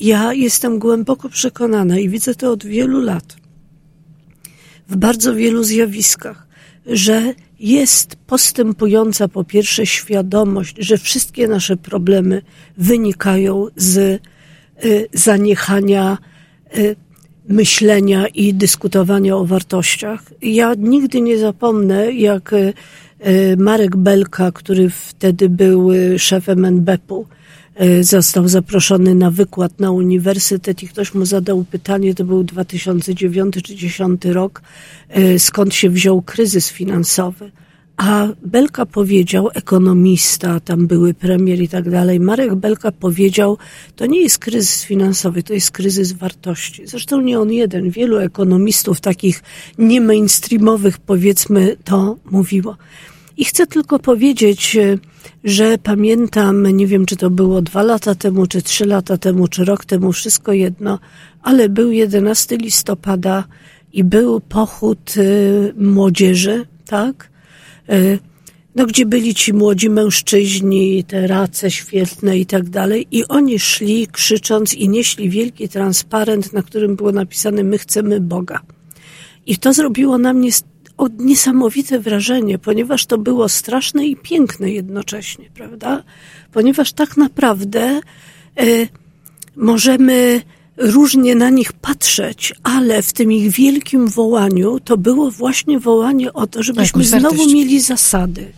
[0.00, 3.36] ja jestem głęboko przekonana i widzę to od wielu lat,
[4.88, 6.46] w bardzo wielu zjawiskach,
[6.86, 12.42] że jest postępująca po pierwsze świadomość, że wszystkie nasze problemy
[12.78, 13.96] wynikają z
[14.84, 16.18] y, zaniechania
[16.76, 16.96] y,
[17.48, 20.22] myślenia i dyskutowania o wartościach.
[20.42, 22.72] Ja nigdy nie zapomnę, jak y,
[23.58, 27.26] Marek Belka, który wtedy był szefem NBP-u,
[28.00, 33.60] został zaproszony na wykład na uniwersytet i ktoś mu zadał pytanie, to był 2009 czy
[33.60, 34.62] 2010 rok,
[35.08, 37.50] e, skąd się wziął kryzys finansowy.
[37.96, 43.58] A Belka powiedział, ekonomista, tam były premier i tak dalej, Marek Belka powiedział,
[43.96, 46.86] to nie jest kryzys finansowy, to jest kryzys wartości.
[46.86, 49.42] Zresztą nie on jeden, wielu ekonomistów takich
[49.78, 52.76] nie mainstreamowych powiedzmy to mówiło.
[53.40, 54.98] I chcę tylko powiedzieć, e,
[55.44, 59.64] że pamiętam, nie wiem czy to było dwa lata temu, czy trzy lata temu, czy
[59.64, 60.98] rok temu, wszystko jedno,
[61.42, 63.44] ale był 11 listopada
[63.92, 67.30] i był pochód y, młodzieży, tak?
[67.90, 68.18] Y,
[68.74, 74.06] no, gdzie byli ci młodzi mężczyźni, te race świetne i tak dalej, i oni szli
[74.06, 78.60] krzycząc i nieśli wielki transparent, na którym było napisane: My chcemy Boga.
[79.46, 80.52] I to zrobiło na mnie
[81.18, 86.02] niesamowite wrażenie, ponieważ to było straszne i piękne jednocześnie, prawda?
[86.52, 88.00] Ponieważ tak naprawdę
[88.60, 88.88] y,
[89.56, 90.42] możemy
[90.76, 96.46] różnie na nich patrzeć, ale w tym ich wielkim wołaniu to było właśnie wołanie o
[96.46, 98.52] to, żebyśmy znowu mieli zasady,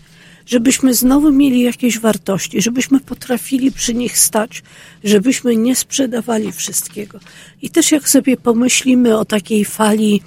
[0.47, 4.63] żebyśmy znowu mieli jakieś wartości, żebyśmy potrafili przy nich stać,
[5.05, 7.21] żebyśmy nie sprzedawali wszystkiego.
[7.63, 10.23] I też jak sobie pomyślimy o takiej fali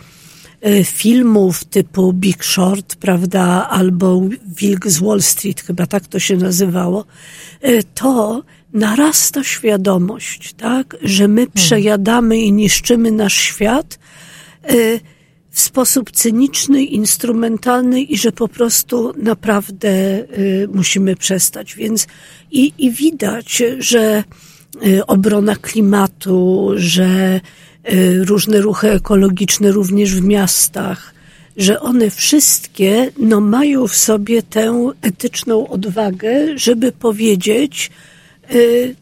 [0.83, 4.21] filmów typu Big Short, prawda, albo
[4.57, 7.05] Wilk z Wall Street, chyba tak to się nazywało,
[7.61, 8.43] e, to
[8.73, 11.53] narasta świadomość, tak, że my hmm.
[11.53, 13.99] przejadamy i niszczymy nasz świat
[14.63, 14.73] e,
[15.49, 20.23] w sposób cyniczny, instrumentalny i że po prostu naprawdę
[20.73, 21.75] musimy przestać.
[21.75, 22.07] Więc
[22.51, 24.23] i, i widać, że
[25.07, 27.41] obrona klimatu, że
[28.23, 31.15] różne ruchy ekologiczne również w miastach,
[31.57, 37.91] że one wszystkie no, mają w sobie tę etyczną odwagę, żeby powiedzieć,
[38.53, 38.95] y,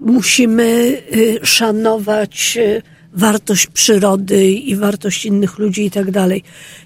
[0.00, 2.82] musimy y, szanować y,
[3.12, 6.42] wartość przyrody i wartość innych ludzi i tak dalej.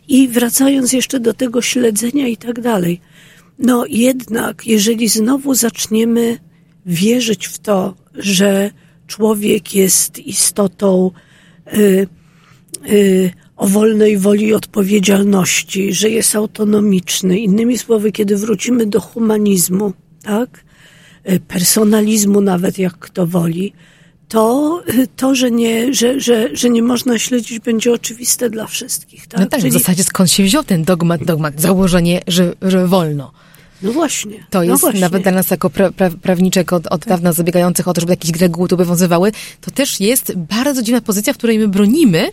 [0.09, 3.01] I wracając jeszcze do tego śledzenia i tak dalej,
[3.59, 6.39] no jednak, jeżeli znowu zaczniemy
[6.87, 8.71] wierzyć w to, że
[9.07, 11.11] człowiek jest istotą
[11.73, 12.07] y,
[12.91, 17.39] y, o wolnej woli i odpowiedzialności, że jest autonomiczny.
[17.39, 19.93] Innymi słowy, kiedy wrócimy do humanizmu,
[20.23, 20.65] tak,
[21.31, 23.73] y, personalizmu nawet, jak kto woli,
[24.29, 29.27] to, y, to że, nie, że, że, że nie można śledzić, będzie oczywiste dla wszystkich.
[29.27, 29.41] Tak?
[29.41, 29.71] No tak, Czyli...
[29.71, 33.33] w zasadzie skąd się wziął ten dogmat, dogmat założenie, że, że wolno.
[33.83, 34.47] No właśnie.
[34.51, 35.01] To no jest właśnie.
[35.01, 37.09] nawet dla nas jako pra, pra, prawniczek od, od tak.
[37.09, 41.33] dawna zabiegających o to, żeby jakieś reguły tu obowiązywały, to też jest bardzo dziwna pozycja,
[41.33, 42.31] w której my bronimy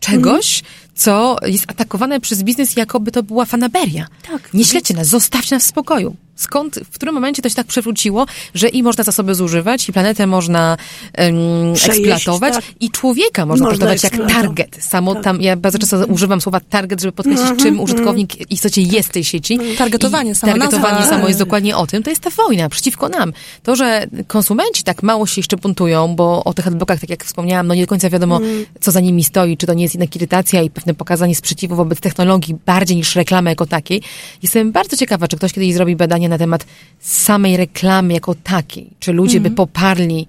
[0.00, 0.72] czegoś, mm.
[0.94, 4.06] co jest atakowane przez biznes, jakoby to była fanaberia.
[4.30, 4.54] Tak.
[4.54, 6.16] Nie śledźcie nas, zostawcie nas w spokoju.
[6.38, 10.26] Skąd, w którym momencie to się tak przewróciło, że i można zasoby zużywać, i planetę
[10.26, 10.76] można
[11.18, 12.64] um, eksploatować, tak.
[12.80, 14.76] i człowieka można, można traktować jak target.
[14.80, 15.24] Samo tak.
[15.24, 18.46] tam, ja bardzo często używam słowa target, żeby podkreślić, mm czym użytkownik mm.
[18.46, 19.58] w istocie jest w tej sieci.
[19.78, 22.02] Targetowanie, samo Targetowanie samo jest dokładnie o tym.
[22.02, 23.32] To jest ta wojna przeciwko nam.
[23.62, 27.66] To, że konsumenci tak mało się jeszcze buntują, bo o tych adblokach, tak jak wspomniałam,
[27.66, 28.40] no nie do końca wiadomo,
[28.80, 32.00] co za nimi stoi, czy to nie jest jednak irytacja i pewne pokazanie sprzeciwu wobec
[32.00, 34.02] technologii bardziej niż reklamy jako takiej.
[34.42, 35.96] Jestem bardzo ciekawa, czy ktoś kiedyś zrobi
[36.28, 36.66] na temat
[37.00, 38.90] samej reklamy jako takiej.
[39.00, 39.54] Czy ludzie by mhm.
[39.54, 40.26] poparli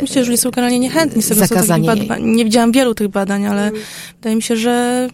[0.00, 3.46] Myślę, że ludzie są generalnie niechętni z tego, zakazanie co Nie widziałam wielu tych badań,
[3.46, 3.80] ale mm.
[4.16, 5.08] wydaje mi się, że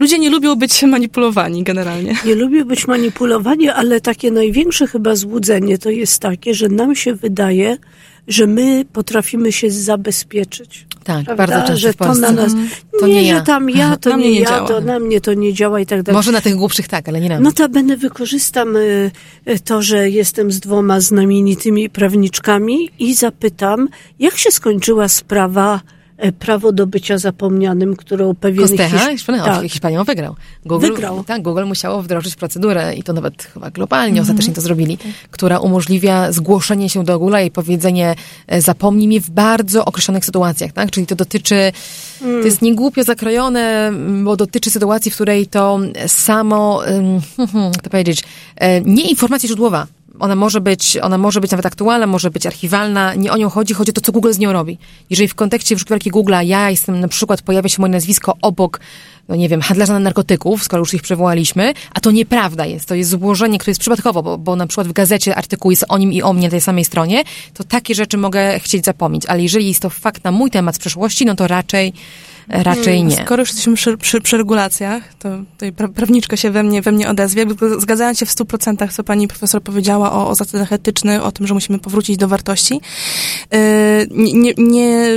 [0.00, 2.16] ludzie nie lubią być manipulowani generalnie.
[2.24, 7.14] Nie lubią być manipulowani, ale takie największe chyba złudzenie to jest takie, że nam się
[7.14, 7.76] wydaje,
[8.28, 10.86] że my potrafimy się zabezpieczyć.
[11.04, 11.46] Tak, prawda?
[11.46, 12.52] bardzo często że to na nas.
[13.00, 13.38] To nie, nie ja.
[13.38, 14.68] że tam ja, to nie, nie, ja, działa.
[14.68, 16.16] to na mnie to nie działa i tak dalej.
[16.16, 17.44] Może na tych głupszych tak, ale nie na mnie.
[17.44, 19.10] Notabene wykorzystam y,
[19.48, 25.80] y, to, że jestem z dwoma znamienitymi prawniczkami i zapytam, jak się skończyła sprawa
[26.38, 29.26] prawo do bycia zapomnianym, którą pewien Kostecha, Hiszp...
[29.26, 29.62] tak.
[29.62, 30.36] Hiszpanią wygrał.
[30.66, 31.24] Google, wygrał.
[31.24, 34.22] Tak, Google musiało wdrożyć procedurę i to nawet chyba globalnie mm -hmm.
[34.22, 35.12] ostatecznie to zrobili, tak.
[35.30, 38.14] która umożliwia zgłoszenie się do Google i powiedzenie
[38.46, 40.90] e, zapomnij mi w bardzo określonych sytuacjach, tak?
[40.90, 41.72] Czyli to dotyczy,
[42.22, 42.40] mm.
[42.40, 43.92] to jest niegłupio zakrojone,
[44.24, 46.82] bo dotyczy sytuacji, w której to samo,
[47.74, 48.24] jak to powiedzieć,
[48.56, 49.86] e, nie informacja źródłowa,
[50.20, 53.74] ona może być, ona może być nawet aktualna, może być archiwalna, nie o nią chodzi,
[53.74, 54.78] chodzi o to, co Google z nią robi.
[55.10, 58.80] Jeżeli w kontekście wyszukiwarki Google'a ja jestem, na przykład pojawia się moje nazwisko obok,
[59.28, 63.10] no nie wiem, handlarza narkotyków, skoro już ich przywołaliśmy, a to nieprawda jest, to jest
[63.10, 66.22] złożenie, które jest przypadkowo, bo, bo na przykład w gazecie artykuł jest o nim i
[66.22, 69.82] o mnie na tej samej stronie, to takie rzeczy mogę chcieć zapomnieć, ale jeżeli jest
[69.82, 71.92] to fakt na mój temat z przeszłości, no to raczej
[72.48, 73.16] raczej nie.
[73.16, 77.08] Skoro już jesteśmy przy, przy, przy regulacjach, to tutaj prawniczka się we mnie, we mnie
[77.08, 77.46] odezwie.
[77.78, 81.46] Zgadzając się w stu procentach, co pani profesor powiedziała o, o zasadach etycznych, o tym,
[81.46, 82.80] że musimy powrócić do wartości.
[83.52, 83.58] Yy,
[84.10, 85.08] nie, nie,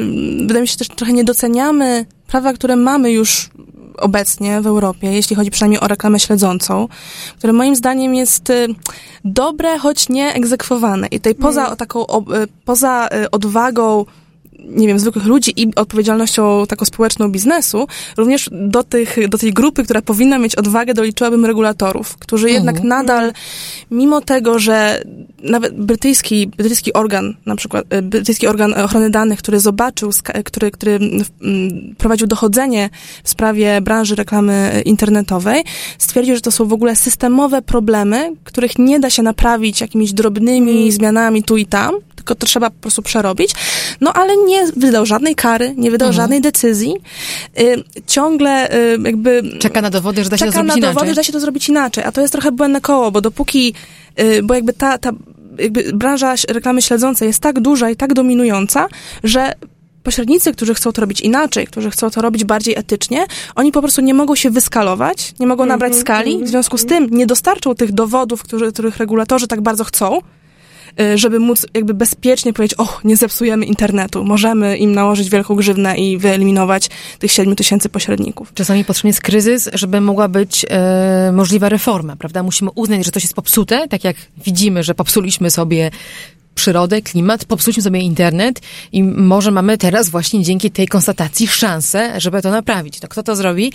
[0.42, 3.50] wydaje mi się też trochę nie doceniamy prawa, które mamy już
[3.98, 6.88] obecnie w Europie, jeśli chodzi przynajmniej o reklamę śledzącą,
[7.38, 8.68] które moim zdaniem jest y,
[9.26, 11.08] dobre, choć nie egzekwowane.
[11.08, 11.78] I tutaj poza mm.
[11.78, 12.08] taką, y,
[12.66, 14.06] poza y, odwagą
[14.66, 17.88] nie wiem, zwykłych ludzi i odpowiedzialnością taką społeczną biznesu,
[18.18, 22.66] również do, tych, do tej grupy, która powinna mieć odwagę, doliczyłabym regulatorów, którzy mhm.
[22.66, 23.34] jednak nadal,
[23.92, 25.04] mimo tego, że
[25.44, 30.12] nawet brytyjski, brytyjski organ, na przykład e, brytyjski organ ochrony danych, który zobaczył,
[30.46, 31.00] który, który
[31.98, 32.90] prowadził dochodzenie
[33.24, 35.64] w sprawie branży reklamy internetowej,
[35.98, 40.72] stwierdził, że to są w ogóle systemowe problemy, których nie da się naprawić jakimiś drobnymi
[40.72, 40.92] mhm.
[40.92, 43.52] zmianami tu i tam, tylko to trzeba po prostu przerobić.
[44.02, 46.24] No ale nie wydał żadnej kary, nie wydał mhm.
[46.24, 46.94] żadnej decyzji.
[47.60, 49.44] Y, ciągle y, jakby...
[49.60, 50.82] Czeka na dowody, że da się to zrobić inaczej.
[50.82, 52.04] Czeka na dowody, że da się to zrobić inaczej.
[52.04, 53.74] A to jest trochę błędne koło, bo dopóki,
[54.20, 55.12] y, bo jakby ta, ta
[55.60, 58.88] jakby branża reklamy śledzącej jest tak duża i tak dominująca,
[59.24, 59.54] że
[60.04, 64.02] pośrednicy, którzy chcą to robić inaczej, którzy chcą to robić bardziej etycznie, oni po prostu
[64.02, 67.26] nie mogą się wyskalować, nie mogą nabrać mhm, skali, w mhm, związku z tym nie
[67.26, 70.20] dostarczą tych dowodów, którzy, których regulatorzy tak bardzo chcą,
[71.16, 76.18] żeby móc jakby bezpiecznie powiedzieć, o, nie zepsujemy internetu, możemy im nałożyć wielką grzywnę i
[76.18, 76.90] wyeliminować
[77.20, 78.54] tych 7 tysięcy pośredników.
[78.54, 82.44] Czasami potrzebny jest kryzys, żeby mogła być e, możliwa reforma, prawda?
[82.44, 84.16] Musimy uznać, że coś jest popsute, tak jak
[84.46, 85.92] widzimy, że popsuliśmy sobie
[86.56, 92.42] przyrodę, klimat, popsuliśmy sobie internet i może mamy teraz właśnie dzięki tej konstatacji szansę, żeby
[92.42, 93.00] to naprawić.
[93.00, 93.72] To kto to zrobi?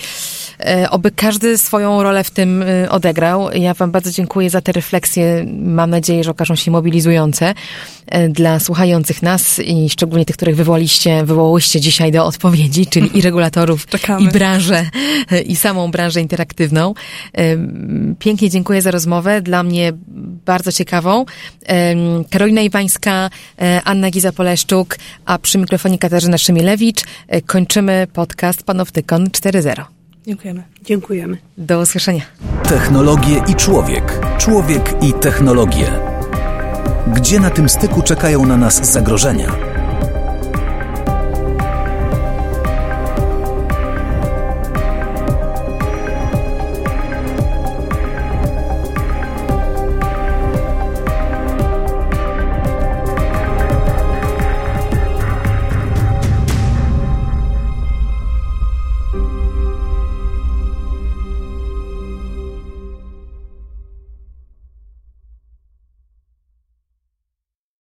[0.61, 3.53] E, oby każdy swoją rolę w tym e, odegrał.
[3.53, 5.47] Ja wam bardzo dziękuję za te refleksje.
[5.63, 7.55] Mam nadzieję, że okażą się mobilizujące
[8.07, 13.23] e, dla słuchających nas i szczególnie tych, których wywołaliście, wywołałyście dzisiaj do odpowiedzi, czyli i
[13.23, 13.87] regulatorów,
[14.25, 14.91] i branżę,
[15.53, 16.95] i samą branżę interaktywną.
[17.39, 17.57] E,
[18.19, 19.43] pięknie dziękuję za rozmowę.
[19.43, 19.93] Dla mnie
[20.47, 21.25] bardzo ciekawą.
[21.69, 21.95] E,
[22.31, 27.03] Karolina Iwańska, e, Anna Giza-Poleszczuk, a przy mikrofonie Katarzyna Szymilewicz.
[27.29, 29.85] E, kończymy podcast Panoptykon 4.0.
[30.27, 30.63] Dziękujemy.
[30.83, 31.37] Dziękujemy.
[31.59, 32.23] Do usłyszenia.
[32.69, 34.21] Technologie i człowiek.
[34.39, 35.87] Człowiek i technologie.
[37.07, 39.76] Gdzie na tym styku czekają na nas zagrożenia?